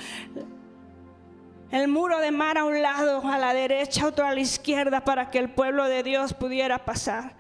el 1.72 1.88
muro 1.88 2.20
de 2.20 2.30
mar 2.30 2.56
a 2.56 2.64
un 2.64 2.80
lado, 2.80 3.26
a 3.26 3.36
la 3.36 3.52
derecha, 3.52 4.06
otro 4.06 4.24
a 4.24 4.32
la 4.32 4.38
izquierda, 4.38 5.00
para 5.00 5.28
que 5.28 5.38
el 5.38 5.50
pueblo 5.50 5.86
de 5.88 6.04
Dios 6.04 6.32
pudiera 6.34 6.84
pasar. 6.84 7.34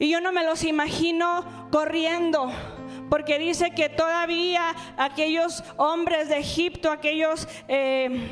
Y 0.00 0.10
yo 0.10 0.20
no 0.20 0.32
me 0.32 0.42
los 0.42 0.64
imagino 0.64 1.68
corriendo, 1.70 2.50
porque 3.08 3.38
dice 3.38 3.70
que 3.70 3.88
todavía 3.88 4.74
aquellos 4.96 5.62
hombres 5.76 6.28
de 6.28 6.38
Egipto, 6.38 6.90
aquellos, 6.90 7.46
eh, 7.68 8.28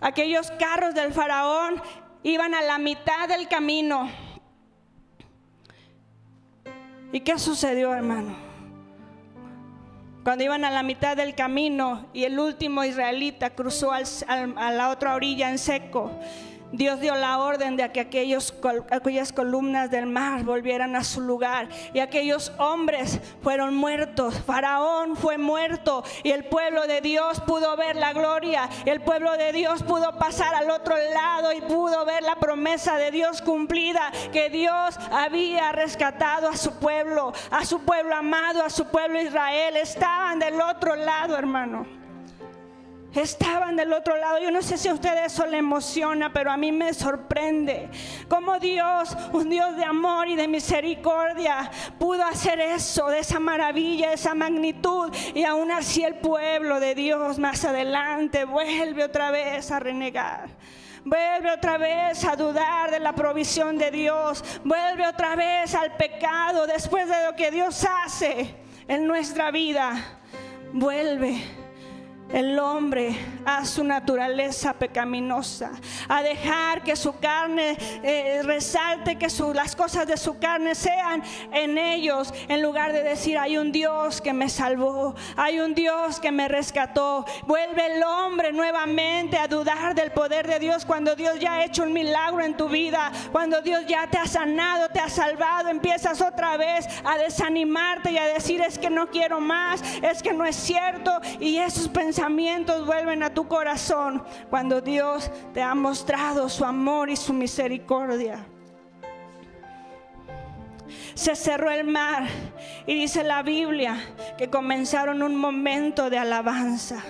aquellos 0.00 0.50
carros 0.52 0.94
del 0.94 1.12
faraón, 1.12 1.80
iban 2.22 2.54
a 2.54 2.62
la 2.62 2.78
mitad 2.78 3.28
del 3.28 3.48
camino. 3.48 4.10
¿Y 7.12 7.20
qué 7.20 7.38
sucedió, 7.38 7.92
hermano? 7.92 8.34
Cuando 10.24 10.44
iban 10.44 10.64
a 10.64 10.70
la 10.70 10.82
mitad 10.82 11.16
del 11.16 11.34
camino 11.34 12.06
y 12.12 12.24
el 12.24 12.38
último 12.38 12.84
israelita 12.84 13.50
cruzó 13.50 13.90
a 13.92 14.70
la 14.70 14.90
otra 14.90 15.14
orilla 15.14 15.50
en 15.50 15.58
seco, 15.58 16.12
Dios 16.72 17.00
dio 17.00 17.14
la 17.14 17.38
orden 17.38 17.76
de 17.76 17.92
que 17.92 18.00
aquellos, 18.00 18.54
aquellas 18.90 19.32
columnas 19.32 19.90
del 19.90 20.06
mar 20.06 20.42
volvieran 20.42 20.96
a 20.96 21.04
su 21.04 21.20
lugar 21.20 21.68
y 21.92 22.00
aquellos 22.00 22.52
hombres 22.58 23.20
fueron 23.42 23.74
muertos. 23.76 24.40
Faraón 24.46 25.16
fue 25.16 25.36
muerto 25.36 26.02
y 26.22 26.30
el 26.30 26.44
pueblo 26.44 26.86
de 26.86 27.02
Dios 27.02 27.40
pudo 27.40 27.76
ver 27.76 27.96
la 27.96 28.14
gloria. 28.14 28.70
El 28.86 29.02
pueblo 29.02 29.32
de 29.36 29.52
Dios 29.52 29.82
pudo 29.82 30.18
pasar 30.18 30.54
al 30.54 30.70
otro 30.70 30.96
lado 31.12 31.52
y 31.52 31.60
pudo 31.60 32.04
ver 32.06 32.22
la 32.22 32.36
promesa 32.36 32.96
de 32.96 33.10
Dios 33.10 33.42
cumplida 33.42 34.10
que 34.32 34.48
Dios 34.48 34.98
había 35.10 35.72
rescatado 35.72 36.48
a 36.48 36.56
su 36.56 36.78
pueblo, 36.78 37.32
a 37.50 37.64
su 37.66 37.80
pueblo 37.80 38.14
amado, 38.14 38.64
a 38.64 38.70
su 38.70 38.86
pueblo 38.86 39.20
Israel. 39.20 39.76
Estaban 39.76 40.38
del 40.38 40.60
otro 40.60 40.96
lado, 40.96 41.36
hermano 41.36 42.01
estaban 43.14 43.76
del 43.76 43.92
otro 43.92 44.16
lado. 44.16 44.38
Yo 44.38 44.50
no 44.50 44.62
sé 44.62 44.78
si 44.78 44.88
a 44.88 44.94
ustedes 44.94 45.32
eso 45.32 45.46
le 45.46 45.58
emociona, 45.58 46.32
pero 46.32 46.50
a 46.50 46.56
mí 46.56 46.72
me 46.72 46.94
sorprende 46.94 47.90
cómo 48.28 48.58
Dios, 48.58 49.16
un 49.32 49.50
Dios 49.50 49.76
de 49.76 49.84
amor 49.84 50.28
y 50.28 50.36
de 50.36 50.48
misericordia, 50.48 51.70
pudo 51.98 52.24
hacer 52.24 52.60
eso, 52.60 53.08
de 53.08 53.20
esa 53.20 53.38
maravilla, 53.38 54.08
de 54.08 54.14
esa 54.14 54.34
magnitud. 54.34 55.12
Y 55.34 55.44
aún 55.44 55.70
así 55.70 56.02
el 56.02 56.16
pueblo 56.16 56.80
de 56.80 56.94
Dios 56.94 57.38
más 57.38 57.64
adelante 57.64 58.44
vuelve 58.44 59.04
otra 59.04 59.30
vez 59.30 59.70
a 59.70 59.80
renegar. 59.80 60.48
Vuelve 61.04 61.50
otra 61.50 61.78
vez 61.78 62.24
a 62.24 62.36
dudar 62.36 62.92
de 62.92 63.00
la 63.00 63.12
provisión 63.12 63.76
de 63.76 63.90
Dios. 63.90 64.44
Vuelve 64.62 65.06
otra 65.06 65.34
vez 65.34 65.74
al 65.74 65.96
pecado 65.96 66.66
después 66.66 67.08
de 67.08 67.26
lo 67.26 67.34
que 67.34 67.50
Dios 67.50 67.84
hace 68.04 68.54
en 68.86 69.06
nuestra 69.06 69.50
vida. 69.50 70.20
Vuelve 70.72 71.61
el 72.32 72.58
hombre 72.58 73.14
a 73.44 73.64
su 73.64 73.84
naturaleza 73.84 74.72
pecaminosa, 74.72 75.70
a 76.08 76.22
dejar 76.22 76.82
que 76.82 76.96
su 76.96 77.18
carne 77.18 77.76
eh, 78.02 78.40
resalte, 78.42 79.16
que 79.16 79.28
las 79.54 79.76
cosas 79.76 80.06
de 80.06 80.16
su 80.16 80.38
carne 80.38 80.74
sean 80.74 81.22
en 81.52 81.76
ellos, 81.76 82.32
en 82.48 82.62
lugar 82.62 82.92
de 82.92 83.02
decir, 83.02 83.38
hay 83.38 83.58
un 83.58 83.72
Dios 83.72 84.20
que 84.20 84.32
me 84.32 84.48
salvó, 84.48 85.14
hay 85.36 85.60
un 85.60 85.74
Dios 85.74 86.20
que 86.20 86.32
me 86.32 86.48
rescató. 86.48 87.24
Vuelve 87.46 87.96
el 87.96 88.02
hombre 88.02 88.52
nuevamente 88.52 89.36
a 89.36 89.48
dudar 89.48 89.94
del 89.94 90.12
poder 90.12 90.46
de 90.46 90.58
Dios 90.58 90.84
cuando 90.86 91.14
Dios 91.16 91.38
ya 91.40 91.54
ha 91.54 91.64
hecho 91.64 91.82
un 91.82 91.92
milagro 91.92 92.42
en 92.42 92.56
tu 92.56 92.68
vida, 92.68 93.12
cuando 93.30 93.60
Dios 93.60 93.84
ya 93.86 94.06
te 94.06 94.18
ha 94.18 94.26
sanado, 94.26 94.88
te 94.88 95.00
ha 95.00 95.08
salvado, 95.08 95.68
empiezas 95.68 96.20
otra 96.20 96.56
vez 96.56 96.86
a 97.04 97.18
desanimarte 97.18 98.12
y 98.12 98.18
a 98.18 98.26
decir, 98.26 98.60
es 98.60 98.78
que 98.78 98.90
no 98.90 99.10
quiero 99.10 99.40
más, 99.40 99.82
es 100.02 100.22
que 100.22 100.32
no 100.32 100.44
es 100.44 100.56
cierto, 100.56 101.20
y 101.40 101.58
esos 101.58 101.88
pensamientos 101.88 102.21
vuelven 102.84 103.22
a 103.22 103.34
tu 103.34 103.46
corazón 103.48 104.22
cuando 104.50 104.80
Dios 104.80 105.30
te 105.52 105.62
ha 105.62 105.74
mostrado 105.74 106.48
su 106.48 106.64
amor 106.64 107.10
y 107.10 107.16
su 107.16 107.32
misericordia. 107.32 108.46
Se 111.14 111.34
cerró 111.36 111.70
el 111.70 111.86
mar 111.86 112.26
y 112.86 112.94
dice 112.94 113.22
la 113.22 113.42
Biblia 113.42 113.96
que 114.36 114.50
comenzaron 114.50 115.22
un 115.22 115.36
momento 115.36 116.10
de 116.10 116.18
alabanza. 116.18 117.02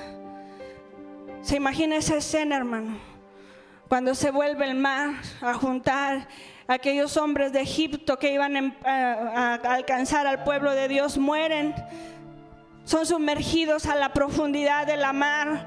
¿Se 1.43 1.57
imagina 1.57 1.97
esa 1.97 2.17
escena, 2.17 2.57
hermano? 2.57 2.99
Cuando 3.89 4.15
se 4.15 4.31
vuelve 4.31 4.65
el 4.65 4.77
mar 4.77 5.11
a 5.41 5.55
juntar 5.55 6.29
aquellos 6.69 7.17
hombres 7.17 7.53
de 7.53 7.61
Egipto 7.61 8.19
que 8.19 8.33
iban 8.33 8.75
a, 8.85 9.55
alcanzar 9.55 10.27
al 10.27 10.45
pueblo 10.45 10.73
de 10.73 10.89
Dios 10.89 11.19
mueren, 11.19 11.75
son 12.93 13.07
sumergidos 13.07 13.87
a 13.87 13.97
la 13.97 14.13
profundidad 14.13 14.87
de 14.87 14.99
la 14.99 15.15
mar 15.15 15.67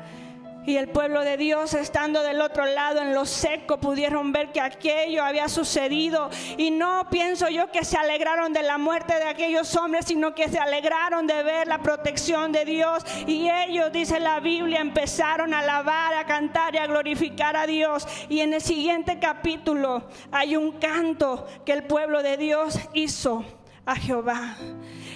y 0.63 0.77
el 0.77 0.89
pueblo 0.89 1.21
de 1.21 1.37
Dios, 1.37 1.73
estando 1.73 2.21
del 2.21 2.39
otro 2.39 2.67
lado 2.67 3.01
en 3.01 3.15
lo 3.15 3.25
seco, 3.25 3.79
pudieron 3.79 4.31
ver 4.31 4.51
que 4.51 4.61
aquello 4.61 5.23
había 5.23 5.49
sucedido. 5.49 6.29
Y 6.55 6.69
no 6.69 7.07
pienso 7.09 7.49
yo 7.49 7.71
que 7.71 7.83
se 7.83 7.97
alegraron 7.97 8.53
de 8.53 8.61
la 8.61 8.77
muerte 8.77 9.15
de 9.15 9.23
aquellos 9.23 9.75
hombres, 9.75 10.05
sino 10.05 10.35
que 10.35 10.49
se 10.49 10.59
alegraron 10.59 11.25
de 11.25 11.41
ver 11.41 11.67
la 11.67 11.79
protección 11.79 12.51
de 12.51 12.63
Dios. 12.63 13.03
Y 13.25 13.49
ellos, 13.49 13.91
dice 13.91 14.19
la 14.19 14.39
Biblia, 14.39 14.81
empezaron 14.81 15.51
a 15.55 15.59
alabar, 15.59 16.13
a 16.13 16.27
cantar 16.27 16.75
y 16.75 16.77
a 16.77 16.85
glorificar 16.85 17.57
a 17.57 17.65
Dios. 17.65 18.07
Y 18.29 18.41
en 18.41 18.53
el 18.53 18.61
siguiente 18.61 19.17
capítulo 19.17 20.03
hay 20.31 20.55
un 20.55 20.73
canto 20.73 21.47
que 21.65 21.73
el 21.73 21.85
pueblo 21.85 22.21
de 22.21 22.37
Dios 22.37 22.79
hizo 22.93 23.43
a 23.83 23.95
Jehová. 23.95 24.57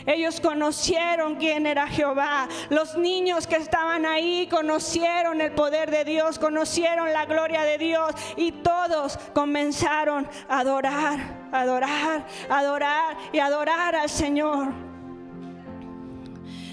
Ellos 0.10 0.42
conocieron 0.42 1.36
quién 1.36 1.68
era 1.68 1.88
Jehová. 1.88 2.48
Los 2.72 2.98
niños 2.98 3.46
que 3.46 3.58
estaban 3.58 4.08
ahí 4.08 4.48
conocieron 4.50 5.40
el 5.40 5.52
poder 5.52 5.92
de 5.92 6.04
Dios, 6.04 6.40
conocieron 6.40 7.14
la 7.14 7.28
gloria 7.28 7.62
de 7.62 7.78
Dios 7.78 8.16
y 8.36 8.52
todos 8.52 9.20
comenzaron 9.36 10.28
a 10.48 10.62
adorar, 10.62 11.50
adorar, 11.52 12.26
adorar 12.50 13.18
y 13.32 13.38
adorar 13.38 13.96
al 13.96 14.10
Señor. 14.10 14.70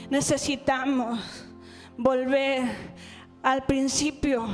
Necesitamos 0.08 1.46
volver 1.98 2.62
al 3.42 3.64
principio. 3.64 4.44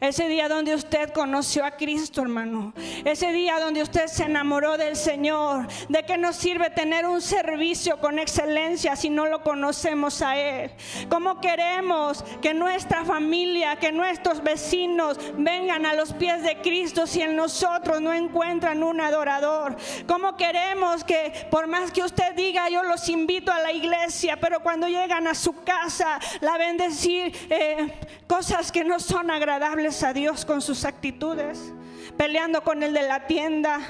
Ese 0.00 0.26
día 0.26 0.48
donde 0.48 0.74
usted 0.74 1.12
conoció 1.12 1.64
a 1.64 1.72
Cristo, 1.72 2.22
hermano. 2.22 2.72
Ese 3.04 3.30
día 3.32 3.60
donde 3.60 3.82
usted 3.82 4.06
se 4.06 4.24
enamoró 4.24 4.78
del 4.78 4.96
Señor. 4.96 5.66
¿De 5.88 6.04
qué 6.04 6.16
nos 6.16 6.36
sirve 6.36 6.70
tener 6.70 7.06
un 7.06 7.20
servicio 7.20 7.98
con 7.98 8.18
excelencia 8.18 8.96
si 8.96 9.10
no 9.10 9.26
lo 9.26 9.42
conocemos 9.42 10.22
a 10.22 10.38
Él? 10.38 10.72
¿Cómo 11.10 11.40
queremos 11.40 12.24
que 12.40 12.54
nuestra 12.54 13.04
familia, 13.04 13.76
que 13.76 13.92
nuestros 13.92 14.42
vecinos 14.42 15.18
vengan 15.36 15.84
a 15.84 15.94
los 15.94 16.14
pies 16.14 16.42
de 16.42 16.56
Cristo 16.62 17.06
si 17.06 17.20
en 17.20 17.36
nosotros 17.36 18.00
no 18.00 18.14
encuentran 18.14 18.82
un 18.82 19.00
adorador? 19.00 19.76
¿Cómo 20.06 20.36
queremos 20.36 21.04
que 21.04 21.48
por 21.50 21.66
más 21.66 21.90
que 21.90 22.02
usted 22.02 22.34
diga 22.34 22.70
yo 22.70 22.82
los 22.82 23.08
invito 23.10 23.52
a 23.52 23.60
la 23.60 23.72
iglesia, 23.72 24.38
pero 24.40 24.60
cuando 24.60 24.88
llegan 24.88 25.26
a 25.26 25.34
su 25.34 25.62
casa 25.64 26.18
la 26.40 26.56
ven 26.56 26.78
decir... 26.78 27.36
Eh, 27.50 27.92
cosas 28.28 28.70
que 28.70 28.84
no 28.84 29.00
son 29.00 29.30
agradables 29.30 30.02
a 30.02 30.12
Dios 30.12 30.44
con 30.44 30.60
sus 30.60 30.84
actitudes, 30.84 31.72
peleando 32.16 32.62
con 32.62 32.82
el 32.82 32.92
de 32.92 33.02
la 33.02 33.26
tienda, 33.26 33.80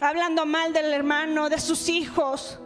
hablando 0.00 0.44
mal 0.44 0.72
del 0.72 0.92
hermano, 0.92 1.48
de 1.48 1.58
sus 1.58 1.88
hijos. 1.88 2.60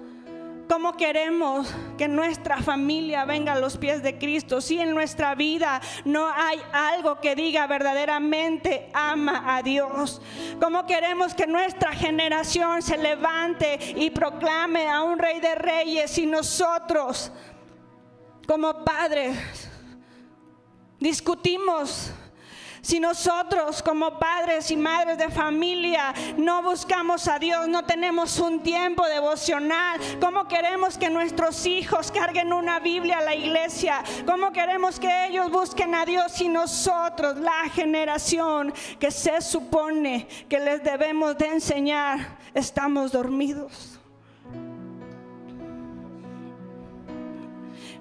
¿Cómo 0.68 0.96
queremos 0.96 1.68
que 1.98 2.06
nuestra 2.06 2.62
familia 2.62 3.24
venga 3.24 3.54
a 3.54 3.58
los 3.58 3.76
pies 3.76 4.04
de 4.04 4.18
Cristo 4.18 4.60
si 4.60 4.80
en 4.80 4.94
nuestra 4.94 5.34
vida 5.34 5.80
no 6.04 6.28
hay 6.32 6.60
algo 6.72 7.20
que 7.20 7.34
diga 7.34 7.66
verdaderamente 7.66 8.88
ama 8.92 9.56
a 9.56 9.62
Dios? 9.62 10.22
¿Cómo 10.60 10.86
queremos 10.86 11.34
que 11.34 11.48
nuestra 11.48 11.92
generación 11.92 12.82
se 12.82 12.98
levante 12.98 13.78
y 13.96 14.10
proclame 14.10 14.88
a 14.88 15.02
un 15.02 15.18
rey 15.18 15.40
de 15.40 15.56
reyes 15.56 16.16
y 16.18 16.26
nosotros 16.26 17.32
como 18.46 18.84
padres 18.84 19.69
discutimos. 21.00 22.12
Si 22.82 22.98
nosotros 22.98 23.82
como 23.82 24.18
padres 24.18 24.70
y 24.70 24.76
madres 24.76 25.18
de 25.18 25.28
familia 25.28 26.14
no 26.38 26.62
buscamos 26.62 27.28
a 27.28 27.38
Dios, 27.38 27.68
no 27.68 27.84
tenemos 27.84 28.38
un 28.38 28.62
tiempo 28.62 29.06
devocional, 29.06 30.00
¿cómo 30.18 30.48
queremos 30.48 30.96
que 30.96 31.10
nuestros 31.10 31.66
hijos 31.66 32.10
carguen 32.10 32.54
una 32.54 32.80
Biblia 32.80 33.18
a 33.18 33.22
la 33.22 33.34
iglesia? 33.34 34.02
¿Cómo 34.24 34.50
queremos 34.52 34.98
que 34.98 35.26
ellos 35.26 35.50
busquen 35.50 35.94
a 35.94 36.06
Dios 36.06 36.32
si 36.32 36.48
nosotros, 36.48 37.36
la 37.36 37.68
generación 37.74 38.72
que 38.98 39.10
se 39.10 39.42
supone 39.42 40.26
que 40.48 40.58
les 40.58 40.82
debemos 40.82 41.36
de 41.36 41.48
enseñar, 41.48 42.38
estamos 42.54 43.12
dormidos? 43.12 43.99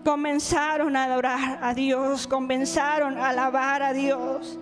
Comenzaron 0.04 0.96
a 0.96 1.06
adorar 1.06 1.60
a 1.62 1.74
Dios, 1.74 2.28
comenzaron 2.28 3.18
a 3.18 3.30
alabar 3.30 3.84
a 3.84 3.94
Dios. 3.94 4.58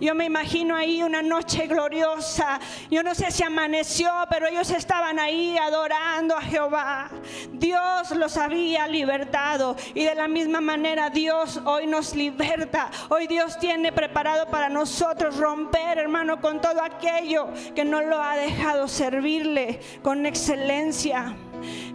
Yo 0.00 0.14
me 0.14 0.24
imagino 0.24 0.74
ahí 0.74 1.02
una 1.02 1.22
noche 1.22 1.66
gloriosa. 1.66 2.58
Yo 2.90 3.02
no 3.02 3.14
sé 3.14 3.30
si 3.30 3.42
amaneció, 3.42 4.10
pero 4.30 4.46
ellos 4.46 4.70
estaban 4.70 5.18
ahí 5.18 5.56
adorando 5.58 6.36
a 6.36 6.40
Jehová. 6.40 7.10
Dios 7.52 8.10
los 8.12 8.36
había 8.36 8.86
libertado 8.86 9.76
y 9.94 10.04
de 10.04 10.14
la 10.14 10.28
misma 10.28 10.60
manera 10.60 11.10
Dios 11.10 11.60
hoy 11.64 11.86
nos 11.86 12.14
liberta. 12.14 12.90
Hoy 13.08 13.26
Dios 13.26 13.58
tiene 13.58 13.92
preparado 13.92 14.46
para 14.46 14.68
nosotros 14.68 15.36
romper, 15.36 15.98
hermano, 15.98 16.40
con 16.40 16.60
todo 16.60 16.82
aquello 16.82 17.48
que 17.74 17.84
no 17.84 18.00
lo 18.02 18.22
ha 18.22 18.36
dejado 18.36 18.88
servirle 18.88 19.80
con 20.02 20.26
excelencia. 20.26 21.36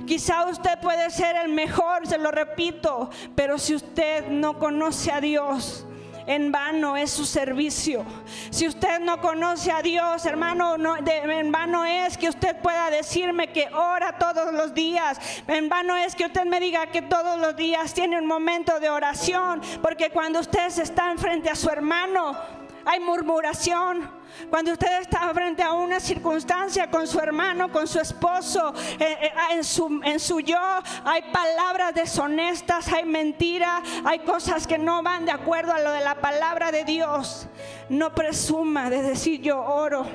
Quizá 0.05 0.45
usted 0.45 0.79
puede 0.79 1.09
ser 1.09 1.35
el 1.35 1.49
mejor, 1.49 2.07
se 2.07 2.17
lo 2.17 2.31
repito, 2.31 3.09
pero 3.35 3.57
si 3.57 3.75
usted 3.75 4.27
no 4.27 4.59
conoce 4.59 5.11
a 5.11 5.21
Dios, 5.21 5.85
en 6.25 6.51
vano 6.51 6.95
es 6.95 7.11
su 7.11 7.25
servicio. 7.25 8.05
Si 8.49 8.67
usted 8.67 8.99
no 8.99 9.19
conoce 9.19 9.71
a 9.71 9.81
Dios, 9.81 10.25
hermano, 10.25 10.77
no, 10.77 10.95
en 10.97 11.51
vano 11.51 11.85
es 11.85 12.17
que 12.17 12.29
usted 12.29 12.55
pueda 12.57 12.89
decirme 12.89 13.51
que 13.51 13.67
ora 13.73 14.17
todos 14.17 14.53
los 14.53 14.73
días. 14.73 15.19
En 15.47 15.69
vano 15.69 15.97
es 15.97 16.15
que 16.15 16.25
usted 16.25 16.45
me 16.45 16.59
diga 16.59 16.87
que 16.87 17.01
todos 17.01 17.39
los 17.39 17.55
días 17.55 17.93
tiene 17.93 18.17
un 18.17 18.25
momento 18.25 18.79
de 18.79 18.89
oración, 18.89 19.61
porque 19.81 20.09
cuando 20.09 20.39
usted 20.39 20.67
está 20.67 21.11
enfrente 21.11 21.49
a 21.49 21.55
su 21.55 21.69
hermano, 21.69 22.37
hay 22.85 22.99
murmuración 22.99 24.09
cuando 24.49 24.71
usted 24.71 25.01
está 25.01 25.31
frente 25.33 25.63
a 25.63 25.73
una 25.73 25.99
circunstancia 25.99 26.89
con 26.89 27.07
su 27.07 27.19
hermano, 27.19 27.71
con 27.71 27.87
su 27.87 27.99
esposo, 27.99 28.73
eh, 28.99 29.17
eh, 29.21 29.31
en, 29.51 29.63
su, 29.63 30.01
en 30.03 30.19
su 30.19 30.39
yo, 30.39 30.59
hay 31.03 31.21
palabras 31.31 31.93
deshonestas, 31.93 32.87
hay 32.91 33.05
mentiras, 33.05 33.81
hay 34.03 34.19
cosas 34.19 34.67
que 34.67 34.77
no 34.77 35.01
van 35.03 35.25
de 35.25 35.31
acuerdo 35.31 35.73
a 35.73 35.79
lo 35.79 35.91
de 35.91 36.01
la 36.01 36.15
palabra 36.15 36.71
de 36.71 36.83
Dios. 36.83 37.47
No 37.89 38.13
presuma 38.13 38.89
de 38.89 39.01
decir 39.01 39.41
yo 39.41 39.61
oro, 39.61 40.05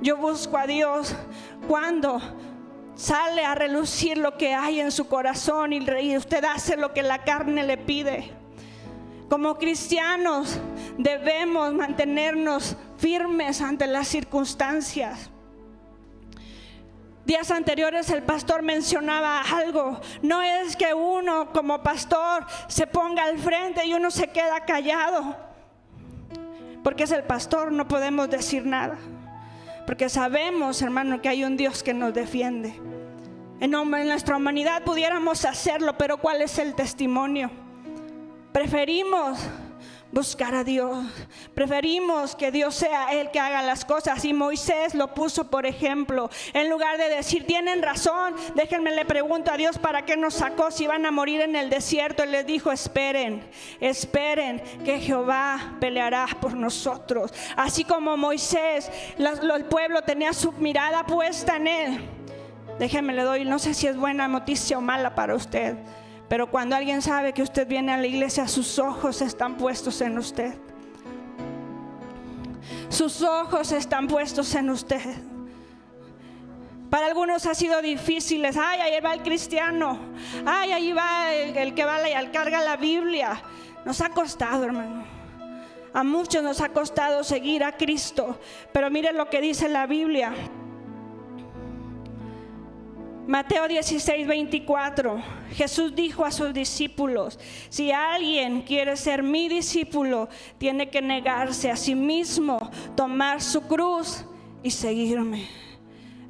yo 0.00 0.16
busco 0.16 0.58
a 0.58 0.66
Dios. 0.66 1.14
Cuando 1.68 2.20
sale 2.94 3.44
a 3.44 3.54
relucir 3.54 4.18
lo 4.18 4.36
que 4.36 4.54
hay 4.54 4.80
en 4.80 4.90
su 4.90 5.06
corazón 5.06 5.72
y 5.72 6.16
usted 6.16 6.44
hace 6.44 6.76
lo 6.76 6.92
que 6.92 7.02
la 7.02 7.24
carne 7.24 7.64
le 7.64 7.78
pide. 7.78 8.32
Como 9.28 9.56
cristianos 9.56 10.58
debemos 10.98 11.72
mantenernos 11.72 12.76
firmes 12.98 13.60
ante 13.60 13.86
las 13.86 14.08
circunstancias. 14.08 15.30
Días 17.24 17.50
anteriores 17.52 18.10
el 18.10 18.22
pastor 18.22 18.62
mencionaba 18.62 19.40
algo. 19.40 20.00
No 20.22 20.42
es 20.42 20.76
que 20.76 20.92
uno 20.92 21.52
como 21.52 21.82
pastor 21.82 22.44
se 22.66 22.86
ponga 22.86 23.24
al 23.24 23.38
frente 23.38 23.86
y 23.86 23.94
uno 23.94 24.10
se 24.10 24.28
queda 24.28 24.64
callado. 24.64 25.36
Porque 26.82 27.04
es 27.04 27.12
el 27.12 27.22
pastor, 27.22 27.70
no 27.70 27.86
podemos 27.86 28.28
decir 28.28 28.66
nada. 28.66 28.98
Porque 29.86 30.08
sabemos, 30.08 30.82
hermano, 30.82 31.22
que 31.22 31.28
hay 31.28 31.44
un 31.44 31.56
Dios 31.56 31.82
que 31.82 31.94
nos 31.94 32.12
defiende. 32.12 32.74
En 33.60 33.70
nuestra 33.70 34.36
humanidad 34.36 34.82
pudiéramos 34.82 35.44
hacerlo, 35.44 35.96
pero 35.96 36.16
¿cuál 36.16 36.42
es 36.42 36.58
el 36.58 36.74
testimonio? 36.74 37.50
Preferimos 38.52 39.38
buscar 40.12 40.54
a 40.54 40.62
Dios. 40.62 41.04
Preferimos 41.54 42.36
que 42.36 42.52
Dios 42.52 42.74
sea 42.74 43.12
el 43.12 43.30
que 43.30 43.40
haga 43.40 43.62
las 43.62 43.84
cosas. 43.84 44.24
Y 44.24 44.34
Moisés 44.34 44.94
lo 44.94 45.14
puso 45.14 45.50
por 45.50 45.66
ejemplo. 45.66 46.30
En 46.52 46.68
lugar 46.68 46.98
de 46.98 47.08
decir, 47.08 47.46
tienen 47.46 47.82
razón, 47.82 48.34
déjenme 48.54 48.92
le 48.92 49.04
pregunto 49.04 49.50
a 49.50 49.56
Dios 49.56 49.78
para 49.78 50.04
qué 50.04 50.16
nos 50.16 50.34
sacó 50.34 50.70
si 50.70 50.86
van 50.86 51.06
a 51.06 51.10
morir 51.10 51.40
en 51.40 51.56
el 51.56 51.70
desierto. 51.70 52.22
Él 52.22 52.32
les 52.32 52.46
dijo, 52.46 52.70
esperen, 52.70 53.42
esperen 53.80 54.62
que 54.84 55.00
Jehová 55.00 55.76
peleará 55.80 56.26
por 56.40 56.54
nosotros. 56.54 57.32
Así 57.56 57.84
como 57.84 58.16
Moisés, 58.16 58.90
el 59.18 59.64
pueblo 59.64 60.02
tenía 60.02 60.32
su 60.32 60.52
mirada 60.52 61.04
puesta 61.06 61.56
en 61.56 61.66
él. 61.66 62.00
Déjenme 62.78 63.12
le 63.12 63.22
doy, 63.22 63.44
no 63.44 63.58
sé 63.58 63.74
si 63.74 63.86
es 63.86 63.96
buena 63.96 64.28
noticia 64.28 64.78
o 64.78 64.80
mala 64.80 65.14
para 65.14 65.34
usted 65.34 65.76
Pero 66.32 66.50
cuando 66.50 66.74
alguien 66.74 67.02
sabe 67.02 67.34
que 67.34 67.42
usted 67.42 67.68
viene 67.68 67.92
a 67.92 67.98
la 67.98 68.06
iglesia, 68.06 68.48
sus 68.48 68.78
ojos 68.78 69.20
están 69.20 69.58
puestos 69.58 70.00
en 70.00 70.16
usted. 70.16 70.54
Sus 72.88 73.20
ojos 73.20 73.70
están 73.70 74.08
puestos 74.08 74.54
en 74.54 74.70
usted. 74.70 75.02
Para 76.88 77.04
algunos 77.04 77.44
ha 77.44 77.54
sido 77.54 77.82
difícil. 77.82 78.46
Ay, 78.46 78.80
ahí 78.80 78.98
va 79.02 79.12
el 79.12 79.20
cristiano. 79.20 79.98
Ay, 80.46 80.72
ahí 80.72 80.92
va 80.94 81.34
el, 81.34 81.74
que 81.74 81.84
va 81.84 81.98
y 82.08 82.26
carga 82.28 82.62
la 82.62 82.78
Biblia. 82.78 83.42
Nos 83.84 84.00
ha 84.00 84.08
costado, 84.08 84.64
hermano. 84.64 85.04
A 85.92 86.02
muchos 86.02 86.42
nos 86.42 86.62
ha 86.62 86.70
costado 86.70 87.24
seguir 87.24 87.62
a 87.62 87.72
Cristo. 87.72 88.40
Pero 88.72 88.88
mire 88.90 89.12
lo 89.12 89.28
que 89.28 89.42
dice 89.42 89.68
la 89.68 89.86
Biblia. 89.86 90.32
Mateo 93.26 93.68
16, 93.68 94.26
24. 94.26 95.22
Jesús 95.54 95.94
dijo 95.94 96.24
a 96.24 96.32
sus 96.32 96.52
discípulos, 96.52 97.38
si 97.68 97.92
alguien 97.92 98.62
quiere 98.62 98.96
ser 98.96 99.22
mi 99.22 99.48
discípulo, 99.48 100.28
tiene 100.58 100.90
que 100.90 101.00
negarse 101.00 101.70
a 101.70 101.76
sí 101.76 101.94
mismo, 101.94 102.58
tomar 102.96 103.40
su 103.40 103.62
cruz 103.62 104.24
y 104.62 104.70
seguirme. 104.70 105.48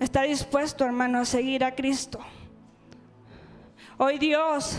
¿Está 0.01 0.23
dispuesto, 0.23 0.85
hermano, 0.85 1.21
a 1.21 1.25
seguir 1.25 1.65
a 1.65 1.75
Cristo? 1.75 2.19
Hoy 3.97 4.19
Dios 4.19 4.77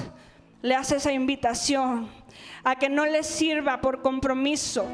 le 0.61 0.75
hace 0.75 0.97
esa 0.97 1.11
invitación 1.11 2.09
a 2.63 2.75
que 2.77 2.89
no 2.89 3.05
le 3.05 3.23
sirva 3.23 3.81
por 3.81 4.01
compromiso, 4.01 4.87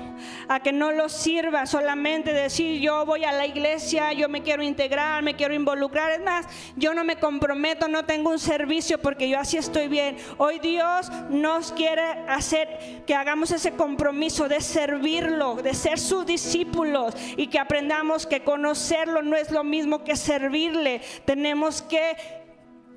a 0.47 0.59
que 0.59 0.71
no 0.71 0.91
lo 0.91 1.07
sirva 1.07 1.65
solamente 1.65 2.33
decir 2.33 2.81
yo 2.81 3.05
voy 3.05 3.23
a 3.25 3.31
la 3.31 3.45
iglesia, 3.45 4.11
yo 4.13 4.27
me 4.27 4.41
quiero 4.41 4.63
integrar, 4.63 5.21
me 5.21 5.35
quiero 5.35 5.53
involucrar. 5.53 6.11
Es 6.11 6.21
más, 6.21 6.47
yo 6.75 6.93
no 6.93 7.03
me 7.03 7.17
comprometo, 7.17 7.87
no 7.87 8.05
tengo 8.05 8.31
un 8.31 8.39
servicio 8.39 8.99
porque 8.99 9.29
yo 9.29 9.39
así 9.39 9.57
estoy 9.57 9.87
bien. 9.87 10.17
Hoy 10.37 10.59
Dios 10.59 11.11
nos 11.29 11.71
quiere 11.71 12.01
hacer 12.27 13.03
que 13.05 13.13
hagamos 13.13 13.51
ese 13.51 13.71
compromiso 13.73 14.47
de 14.47 14.61
servirlo, 14.61 15.55
de 15.55 15.73
ser 15.73 15.99
sus 15.99 16.25
discípulos 16.25 17.15
y 17.37 17.47
que 17.47 17.59
aprendamos 17.59 18.25
que 18.25 18.43
conocerlo 18.43 19.21
no 19.21 19.35
es 19.35 19.51
lo 19.51 19.63
mismo 19.63 20.03
que 20.03 20.15
servirle. 20.15 21.01
Tenemos 21.25 21.81
que 21.83 22.15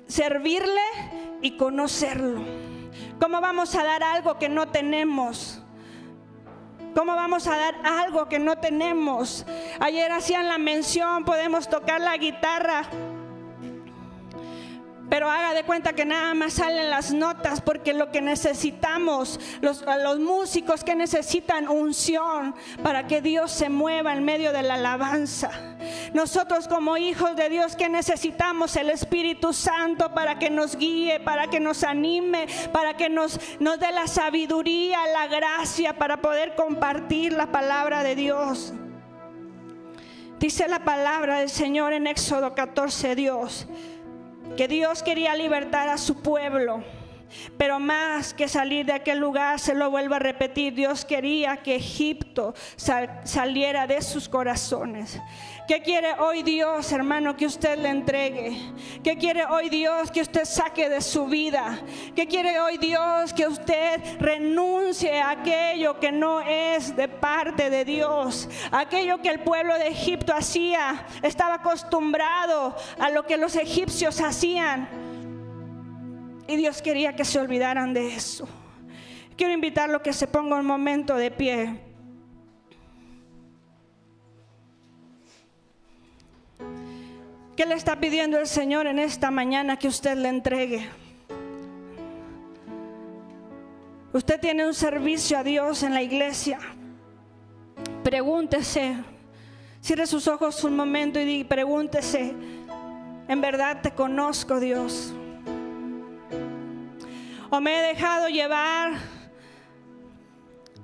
servirle 0.07 0.81
y 1.41 1.57
conocerlo. 1.57 2.72
¿Cómo 3.23 3.39
vamos 3.39 3.73
a 3.73 3.85
dar 3.85 4.03
algo 4.03 4.37
que 4.37 4.49
no 4.49 4.67
tenemos? 4.67 5.61
¿Cómo 6.93 7.15
vamos 7.15 7.47
a 7.47 7.55
dar 7.55 7.75
algo 7.85 8.27
que 8.27 8.37
no 8.37 8.57
tenemos? 8.57 9.45
Ayer 9.79 10.11
hacían 10.11 10.49
la 10.49 10.57
mención, 10.57 11.23
podemos 11.23 11.69
tocar 11.69 12.01
la 12.01 12.17
guitarra 12.17 12.83
pero 15.13 15.29
haga 15.29 15.53
de 15.53 15.63
cuenta 15.63 15.93
que 15.93 16.05
nada 16.05 16.33
más 16.33 16.53
salen 16.53 16.89
las 16.89 17.13
notas 17.13 17.61
porque 17.61 17.93
lo 17.93 18.09
que 18.09 18.19
necesitamos, 18.19 19.39
los, 19.61 19.85
los 20.01 20.17
músicos 20.17 20.83
que 20.83 20.95
necesitan 20.95 21.67
unción 21.67 22.55
para 22.81 23.05
que 23.05 23.21
Dios 23.21 23.51
se 23.51 23.69
mueva 23.69 24.13
en 24.13 24.25
medio 24.25 24.51
de 24.51 24.63
la 24.63 24.73
alabanza. 24.73 25.51
Nosotros 26.15 26.67
como 26.67 26.97
hijos 26.97 27.35
de 27.35 27.49
Dios 27.49 27.75
que 27.75 27.89
necesitamos 27.89 28.75
el 28.75 28.89
Espíritu 28.89 29.53
Santo 29.53 30.15
para 30.15 30.39
que 30.39 30.49
nos 30.49 30.77
guíe, 30.77 31.19
para 31.19 31.45
que 31.45 31.59
nos 31.59 31.83
anime, 31.83 32.47
para 32.71 32.97
que 32.97 33.07
nos, 33.07 33.39
nos 33.59 33.79
dé 33.79 33.91
la 33.91 34.07
sabiduría, 34.07 34.97
la 35.13 35.27
gracia 35.27 35.93
para 35.93 36.23
poder 36.23 36.55
compartir 36.55 37.33
la 37.33 37.51
palabra 37.51 38.01
de 38.01 38.15
Dios. 38.15 38.73
Dice 40.39 40.67
la 40.67 40.79
palabra 40.79 41.37
del 41.37 41.51
Señor 41.51 41.93
en 41.93 42.07
Éxodo 42.07 42.55
14, 42.55 43.13
Dios 43.13 43.67
que 44.55 44.67
Dios 44.67 45.03
quería 45.03 45.35
libertar 45.35 45.89
a 45.89 45.97
su 45.97 46.21
pueblo. 46.21 46.83
Pero 47.57 47.79
más 47.79 48.33
que 48.33 48.47
salir 48.47 48.85
de 48.85 48.93
aquel 48.93 49.19
lugar, 49.19 49.59
se 49.59 49.73
lo 49.73 49.89
vuelvo 49.89 50.15
a 50.15 50.19
repetir, 50.19 50.75
Dios 50.75 51.03
quería 51.03 51.57
que 51.57 51.75
Egipto 51.75 52.53
saliera 52.75 53.87
de 53.87 54.01
sus 54.01 54.29
corazones. 54.29 55.19
¿Qué 55.67 55.81
quiere 55.81 56.13
hoy 56.19 56.43
Dios, 56.43 56.91
hermano, 56.91 57.37
que 57.37 57.45
usted 57.45 57.77
le 57.77 57.87
entregue? 57.87 58.57
¿Qué 59.01 59.17
quiere 59.17 59.45
hoy 59.45 59.69
Dios 59.69 60.11
que 60.11 60.21
usted 60.21 60.43
saque 60.43 60.89
de 60.89 60.99
su 60.99 61.25
vida? 61.25 61.79
¿Qué 62.15 62.27
quiere 62.27 62.59
hoy 62.59 62.77
Dios 62.77 63.31
que 63.31 63.47
usted 63.47 64.01
renuncie 64.19 65.21
a 65.21 65.31
aquello 65.31 65.99
que 66.01 66.11
no 66.11 66.41
es 66.41 66.93
de 66.97 67.07
parte 67.07 67.69
de 67.69 67.85
Dios? 67.85 68.49
Aquello 68.71 69.21
que 69.21 69.29
el 69.29 69.39
pueblo 69.39 69.77
de 69.77 69.87
Egipto 69.87 70.33
hacía, 70.33 71.05
estaba 71.21 71.55
acostumbrado 71.55 72.75
a 72.99 73.09
lo 73.09 73.25
que 73.25 73.37
los 73.37 73.55
egipcios 73.55 74.19
hacían. 74.19 74.89
Y 76.45 76.57
Dios 76.57 76.81
quería 76.81 77.15
que 77.15 77.23
se 77.23 77.39
olvidaran 77.39 77.93
de 77.93 78.15
eso. 78.15 78.49
Quiero 79.37 79.53
invitarlo 79.53 79.97
a 79.97 80.03
que 80.03 80.11
se 80.11 80.27
ponga 80.27 80.57
un 80.57 80.65
momento 80.65 81.15
de 81.15 81.31
pie. 81.31 81.92
¿Qué 87.55 87.67
le 87.67 87.75
está 87.75 87.99
pidiendo 87.99 88.39
el 88.39 88.47
Señor 88.47 88.87
en 88.87 88.97
esta 88.97 89.29
mañana 89.29 89.77
que 89.77 89.87
usted 89.87 90.17
le 90.17 90.27
entregue? 90.27 90.89
Usted 94.11 94.39
tiene 94.39 94.65
un 94.65 94.73
servicio 94.73 95.37
a 95.37 95.43
Dios 95.43 95.83
en 95.83 95.93
la 95.93 96.01
iglesia. 96.01 96.57
Pregúntese, 98.03 98.95
cierre 99.81 100.07
sus 100.07 100.27
ojos 100.27 100.63
un 100.63 100.75
momento 100.75 101.19
y 101.19 101.43
pregúntese, 101.43 102.33
¿en 103.27 103.41
verdad 103.41 103.81
te 103.83 103.91
conozco 103.91 104.59
Dios? 104.59 105.13
¿O 107.51 107.61
me 107.61 107.77
he 107.77 107.81
dejado 107.93 108.29
llevar 108.29 108.93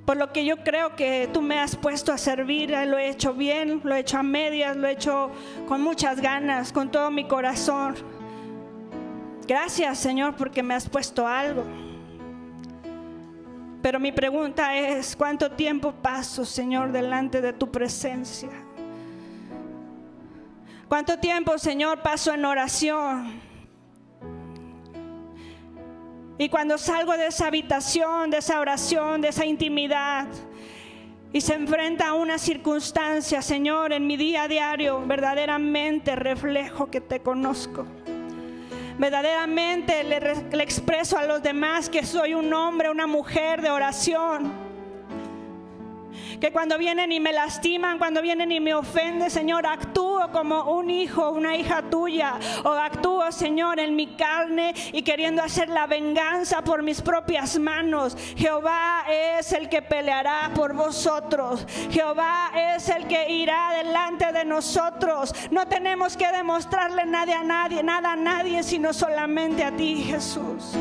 por 0.09 0.17
lo 0.17 0.33
que 0.33 0.43
yo 0.43 0.57
creo 0.63 0.95
que 0.95 1.29
tú 1.31 1.39
me 1.39 1.59
has 1.59 1.75
puesto 1.75 2.11
a 2.11 2.17
servir, 2.17 2.71
lo 2.71 2.97
he 2.97 3.09
hecho 3.09 3.31
bien, 3.31 3.79
lo 3.83 3.93
he 3.93 3.99
hecho 3.99 4.17
a 4.17 4.23
medias, 4.23 4.75
lo 4.75 4.87
he 4.87 4.93
hecho 4.93 5.29
con 5.67 5.83
muchas 5.83 6.19
ganas, 6.19 6.73
con 6.73 6.89
todo 6.89 7.11
mi 7.11 7.27
corazón. 7.27 7.95
Gracias 9.47 9.99
Señor 9.99 10.35
porque 10.35 10.63
me 10.63 10.73
has 10.73 10.89
puesto 10.89 11.27
algo. 11.27 11.63
Pero 13.83 13.99
mi 13.99 14.11
pregunta 14.11 14.75
es, 14.75 15.15
¿cuánto 15.15 15.51
tiempo 15.51 15.91
paso, 15.91 16.43
Señor, 16.43 16.91
delante 16.91 17.39
de 17.39 17.53
tu 17.53 17.69
presencia? 17.69 18.49
¿Cuánto 20.87 21.19
tiempo, 21.19 21.55
Señor, 21.59 22.01
paso 22.01 22.33
en 22.33 22.45
oración? 22.45 23.48
Y 26.39 26.47
cuando 26.47 26.77
salgo 26.77 27.17
de 27.17 27.27
esa 27.27 27.47
habitación, 27.47 28.29
de 28.29 28.37
esa 28.37 28.61
oración, 28.61 29.19
de 29.19 29.27
esa 29.27 29.45
intimidad, 29.45 30.25
y 31.33 31.41
se 31.41 31.53
enfrenta 31.53 32.07
a 32.07 32.13
una 32.13 32.37
circunstancia, 32.37 33.41
Señor, 33.41 33.91
en 33.91 34.07
mi 34.07 34.15
día 34.15 34.43
a 34.43 34.47
diario, 34.47 35.05
verdaderamente 35.05 36.15
reflejo 36.15 36.89
que 36.89 37.01
te 37.01 37.19
conozco. 37.19 37.85
Verdaderamente 38.97 40.01
le, 40.05 40.21
le, 40.49 40.63
expreso 40.63 41.17
a 41.17 41.25
los 41.25 41.43
demás 41.43 41.89
que 41.89 42.05
soy 42.05 42.33
un 42.33 42.53
hombre, 42.53 42.89
una 42.89 43.05
mujer 43.05 43.61
de 43.61 43.71
oración 43.71 44.68
que 46.39 46.51
cuando 46.51 46.77
vienen 46.77 47.11
y 47.11 47.19
me 47.19 47.33
lastiman, 47.33 47.97
cuando 47.97 48.21
vienen 48.21 48.51
y 48.51 48.59
me 48.59 48.73
ofenden, 48.73 49.29
Señor, 49.29 49.65
actúo 49.65 50.31
como 50.31 50.63
un 50.75 50.89
hijo, 50.89 51.31
una 51.31 51.55
hija 51.55 51.81
tuya, 51.83 52.35
o 52.63 52.69
actúo, 52.69 53.31
Señor, 53.31 53.79
en 53.79 53.95
mi 53.95 54.07
carne 54.07 54.73
y 54.91 55.01
queriendo 55.03 55.43
hacer 55.43 55.69
la 55.69 55.87
venganza 55.87 56.61
por 56.61 56.83
mis 56.83 57.01
propias 57.01 57.57
manos. 57.59 58.17
Jehová 58.35 59.05
es 59.09 59.51
el 59.51 59.69
que 59.69 59.81
peleará 59.81 60.51
por 60.55 60.73
vosotros. 60.73 61.65
Jehová 61.91 62.51
es 62.75 62.89
el 62.89 63.07
que 63.07 63.29
irá 63.29 63.73
delante 63.83 64.31
de 64.31 64.45
nosotros. 64.45 65.33
No 65.51 65.67
tenemos 65.67 66.15
que 66.15 66.31
demostrarle 66.31 67.05
nada 67.05 67.39
a 67.39 67.43
nadie, 67.43 67.83
nada 67.83 68.13
a 68.13 68.15
nadie, 68.15 68.63
sino 68.63 68.93
solamente 68.93 69.63
a 69.63 69.71
ti, 69.71 70.03
Jesús. 70.03 70.73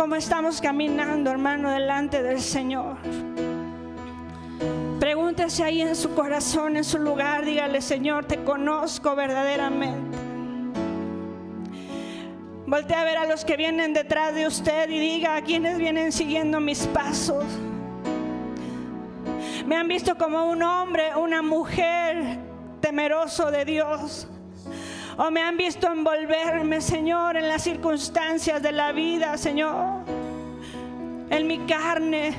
Cómo 0.00 0.14
estamos 0.14 0.62
caminando, 0.62 1.30
hermano, 1.30 1.70
delante 1.70 2.22
del 2.22 2.40
Señor. 2.40 2.96
Pregúntese 4.98 5.62
ahí 5.62 5.82
en 5.82 5.94
su 5.94 6.14
corazón, 6.14 6.78
en 6.78 6.84
su 6.84 6.98
lugar, 6.98 7.44
dígale, 7.44 7.82
Señor, 7.82 8.24
te 8.24 8.42
conozco 8.42 9.14
verdaderamente. 9.14 10.16
Volte 12.64 12.94
a 12.94 13.04
ver 13.04 13.18
a 13.18 13.26
los 13.26 13.44
que 13.44 13.58
vienen 13.58 13.92
detrás 13.92 14.34
de 14.34 14.46
usted 14.46 14.88
y 14.88 14.98
diga 14.98 15.36
a 15.36 15.42
quienes 15.42 15.76
vienen 15.76 16.12
siguiendo 16.12 16.60
mis 16.60 16.86
pasos. 16.86 17.44
Me 19.66 19.76
han 19.76 19.86
visto 19.86 20.16
como 20.16 20.46
un 20.46 20.62
hombre, 20.62 21.14
una 21.14 21.42
mujer 21.42 22.38
temeroso 22.80 23.50
de 23.50 23.66
Dios 23.66 24.26
o 25.22 25.30
me 25.30 25.42
han 25.42 25.58
visto 25.58 25.86
envolverme, 25.86 26.80
Señor, 26.80 27.36
en 27.36 27.46
las 27.46 27.62
circunstancias 27.62 28.62
de 28.62 28.72
la 28.72 28.90
vida, 28.90 29.36
Señor, 29.36 30.02
en 31.28 31.46
mi 31.46 31.58
carne, 31.66 32.32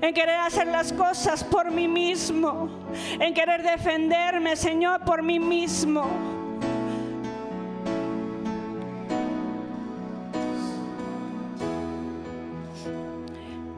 en 0.00 0.12
querer 0.12 0.40
hacer 0.40 0.66
las 0.66 0.92
cosas 0.92 1.44
por 1.44 1.70
mí 1.70 1.86
mismo, 1.86 2.68
en 3.20 3.32
querer 3.32 3.62
defenderme, 3.62 4.56
Señor, 4.56 5.04
por 5.04 5.22
mí 5.22 5.38
mismo. 5.38 6.10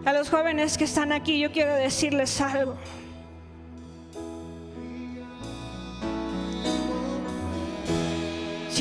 A 0.06 0.12
los 0.14 0.30
jóvenes 0.30 0.78
que 0.78 0.84
están 0.84 1.12
aquí, 1.12 1.38
yo 1.38 1.52
quiero 1.52 1.74
decirles 1.74 2.40
algo. 2.40 2.76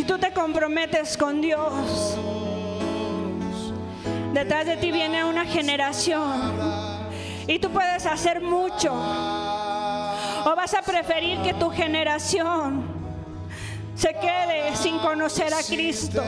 Si 0.04 0.08
tú 0.08 0.18
te 0.18 0.34
comprometes 0.34 1.16
con 1.16 1.40
Dios, 1.40 2.18
detrás 4.34 4.66
de 4.66 4.76
ti 4.76 4.92
viene 4.92 5.24
una 5.24 5.46
generación 5.46 6.52
y 7.48 7.58
tú 7.58 7.70
puedes 7.70 8.06
hacer 8.06 8.42
mucho. 8.42 8.92
O 8.92 10.56
vas 10.58 10.74
a 10.74 10.82
preferir 10.82 11.40
que 11.42 11.54
tu 11.54 11.70
generación 11.70 12.84
se 13.96 14.14
quede 14.16 14.76
sin 14.76 15.00
conocer 15.00 15.54
a 15.54 15.64
Cristo. 15.64 16.22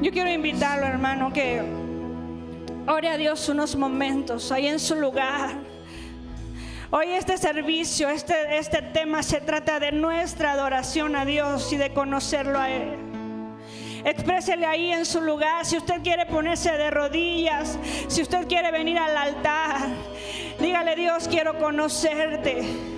Yo 0.00 0.10
quiero 0.10 0.30
invitarlo, 0.30 0.86
hermano, 0.86 1.30
que 1.30 1.85
ore 2.86 3.08
a 3.08 3.16
Dios 3.16 3.48
unos 3.48 3.76
momentos 3.76 4.52
ahí 4.52 4.66
en 4.66 4.78
su 4.78 4.94
lugar. 4.94 5.50
Hoy 6.90 7.08
este 7.08 7.36
servicio, 7.36 8.08
este, 8.08 8.58
este 8.58 8.80
tema 8.80 9.22
se 9.22 9.40
trata 9.40 9.80
de 9.80 9.92
nuestra 9.92 10.52
adoración 10.52 11.16
a 11.16 11.24
Dios 11.24 11.72
y 11.72 11.76
de 11.76 11.92
conocerlo 11.92 12.58
a 12.58 12.70
Él. 12.70 12.94
Exprésele 14.04 14.66
ahí 14.66 14.92
en 14.92 15.04
su 15.04 15.20
lugar. 15.20 15.66
Si 15.66 15.76
usted 15.76 16.00
quiere 16.02 16.26
ponerse 16.26 16.70
de 16.72 16.90
rodillas, 16.90 17.76
si 18.06 18.22
usted 18.22 18.46
quiere 18.46 18.70
venir 18.70 18.98
al 18.98 19.16
altar, 19.16 19.80
dígale 20.60 20.94
Dios, 20.94 21.26
quiero 21.28 21.58
conocerte 21.58 22.95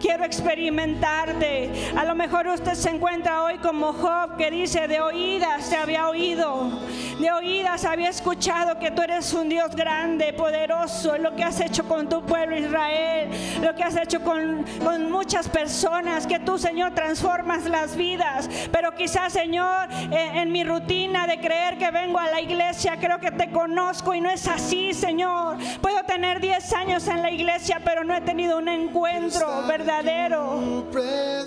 quiero 0.00 0.24
experimentarte. 0.24 1.70
A 1.96 2.04
lo 2.04 2.14
mejor 2.14 2.46
usted 2.48 2.74
se 2.74 2.90
encuentra 2.90 3.42
hoy 3.42 3.58
como 3.58 3.92
Job 3.92 4.36
que 4.36 4.50
dice, 4.50 4.88
de 4.88 5.00
oídas 5.00 5.64
se 5.64 5.76
había 5.76 6.08
oído, 6.08 6.70
de 7.18 7.30
oídas 7.32 7.84
había 7.84 8.10
escuchado 8.10 8.78
que 8.78 8.90
tú 8.90 9.02
eres 9.02 9.32
un 9.32 9.48
Dios 9.48 9.74
grande, 9.74 10.32
poderoso, 10.32 11.16
lo 11.18 11.34
que 11.34 11.44
has 11.44 11.60
hecho 11.60 11.86
con 11.88 12.08
tu 12.08 12.22
pueblo 12.22 12.56
Israel, 12.56 13.30
lo 13.62 13.74
que 13.74 13.82
has 13.82 13.96
hecho 13.96 14.22
con, 14.22 14.64
con 14.84 15.10
muchas 15.10 15.48
personas, 15.48 16.26
que 16.26 16.38
tú 16.40 16.58
Señor 16.58 16.94
transformas 16.94 17.64
las 17.64 17.96
vidas. 17.96 18.48
Pero 18.70 18.94
quizás 18.94 19.32
Señor, 19.32 19.88
en, 19.90 20.36
en 20.36 20.52
mi 20.52 20.64
rutina 20.64 21.26
de 21.26 21.40
creer 21.40 21.78
que 21.78 21.90
vengo 21.90 22.18
a 22.18 22.28
la 22.28 22.40
iglesia, 22.40 22.96
creo 23.00 23.18
que 23.18 23.30
te 23.30 23.50
conozco 23.50 24.14
y 24.14 24.20
no 24.20 24.30
es 24.30 24.46
así 24.46 24.92
Señor. 24.92 25.56
Puedo 25.80 26.02
tener 26.04 26.40
10 26.40 26.72
años 26.74 27.08
en 27.08 27.22
la 27.22 27.30
iglesia, 27.30 27.80
pero 27.84 28.04
no 28.04 28.14
he 28.14 28.20
tenido 28.20 28.58
un 28.58 28.68
encuentro 28.68 29.62
verdadero 29.66 29.85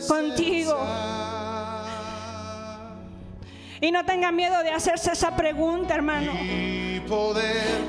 contigo. 0.08 0.78
Y 3.82 3.92
no 3.92 4.04
tenga 4.04 4.32
miedo 4.32 4.62
de 4.62 4.72
hacerse 4.72 5.12
esa 5.12 5.36
pregunta, 5.36 5.96
hermano. 5.96 6.34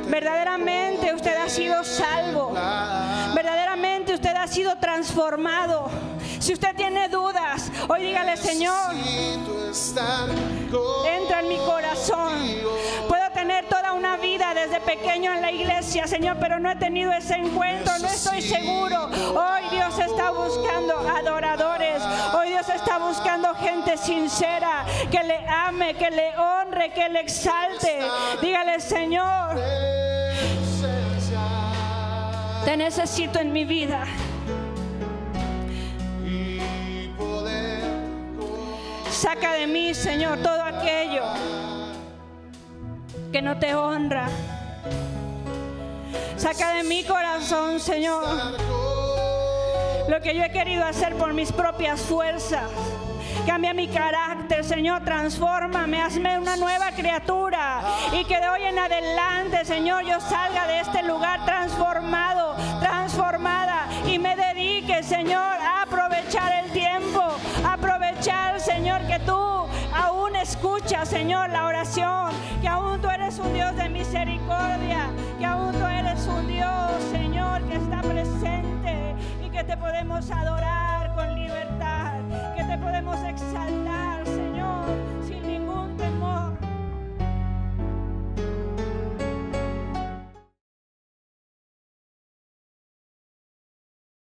Verdaderamente 0.08 1.14
usted 1.14 1.36
ha 1.36 1.48
sido 1.48 1.82
salvo. 1.84 2.52
Verdaderamente 3.34 4.14
usted 4.14 4.34
ha 4.36 4.46
sido 4.46 4.76
transformado. 4.78 5.90
Si 6.38 6.52
usted 6.52 6.74
tiene 6.76 7.08
dudas, 7.08 7.70
hoy 7.88 8.04
dígale, 8.04 8.36
Señor, 8.36 8.94
entra 11.06 11.40
en 11.40 11.48
mi 11.48 11.58
corazón. 11.58 12.32
Tener 13.40 13.64
toda 13.70 13.94
una 13.94 14.18
vida 14.18 14.52
desde 14.52 14.82
pequeño 14.82 15.32
en 15.32 15.40
la 15.40 15.50
iglesia, 15.50 16.06
Señor, 16.06 16.36
pero 16.38 16.60
no 16.60 16.70
he 16.70 16.76
tenido 16.76 17.10
ese 17.10 17.36
encuentro, 17.36 17.98
no 17.98 18.06
estoy 18.06 18.42
seguro. 18.42 19.06
Hoy 19.06 19.62
Dios 19.70 19.98
está 19.98 20.30
buscando 20.30 20.98
adoradores. 21.08 22.02
Hoy 22.34 22.50
Dios 22.50 22.68
está 22.68 22.98
buscando 22.98 23.54
gente 23.54 23.96
sincera 23.96 24.84
que 25.10 25.24
le 25.24 25.38
ame, 25.48 25.94
que 25.94 26.10
le 26.10 26.36
honre, 26.36 26.92
que 26.92 27.08
le 27.08 27.20
exalte. 27.20 28.00
Dígale, 28.42 28.78
Señor, 28.78 29.58
te 32.66 32.76
necesito 32.76 33.38
en 33.38 33.54
mi 33.54 33.64
vida. 33.64 34.04
Saca 39.10 39.54
de 39.54 39.66
mí, 39.66 39.94
Señor, 39.94 40.42
todo 40.42 40.62
aquello 40.62 41.24
que 43.32 43.42
no 43.42 43.58
te 43.58 43.74
honra. 43.74 44.28
Saca 46.36 46.74
de 46.74 46.84
mi 46.84 47.04
corazón, 47.04 47.78
Señor, 47.78 48.24
lo 50.08 50.20
que 50.20 50.34
yo 50.34 50.42
he 50.42 50.50
querido 50.50 50.84
hacer 50.84 51.14
por 51.14 51.32
mis 51.32 51.52
propias 51.52 52.00
fuerzas. 52.00 52.70
Cambia 53.46 53.72
mi 53.72 53.88
carácter, 53.88 54.64
Señor, 54.64 55.04
transfórmame, 55.04 56.02
hazme 56.02 56.38
una 56.38 56.56
nueva 56.56 56.90
criatura 56.92 57.80
y 58.12 58.24
que 58.24 58.38
de 58.38 58.48
hoy 58.48 58.64
en 58.64 58.78
adelante, 58.78 59.64
Señor, 59.64 60.04
yo 60.04 60.20
salga 60.20 60.66
de 60.66 60.80
este 60.80 61.02
lugar 61.02 61.44
transformado, 61.44 62.56
transformada 62.80 63.86
y 64.06 64.18
me 64.18 64.34
dedique, 64.36 65.02
Señor, 65.02 65.40
a 65.40 65.82
aprovechar 65.82 66.64
el 66.64 66.70
tiempo, 66.72 67.22
aprovechar, 67.66 68.60
Señor, 68.60 69.00
que 69.06 69.18
tú 69.20 69.40
aún 70.30 70.36
escuchas, 70.36 71.08
Señor, 71.08 71.50
la 71.50 71.66
oración, 71.66 72.30
que 72.60 72.68
aún 72.68 73.00
tú 73.00 73.08
eres 73.08 73.38
un 73.38 73.52
Dios 73.52 73.74
de 73.76 73.88
misericordia, 73.88 75.10
que 75.38 75.46
aún 75.46 75.72
tú 75.72 75.84
eres 75.86 76.26
un 76.26 76.46
Dios, 76.46 77.02
Señor, 77.10 77.62
que 77.62 77.76
está 77.76 78.00
presente 78.00 79.16
y 79.44 79.50
que 79.50 79.64
te 79.64 79.76
podemos 79.76 80.30
adorar 80.30 81.14
con 81.14 81.34
libertad, 81.34 82.20
que 82.56 82.64
te 82.64 82.78
podemos 82.78 83.18
exaltar. 83.24 84.09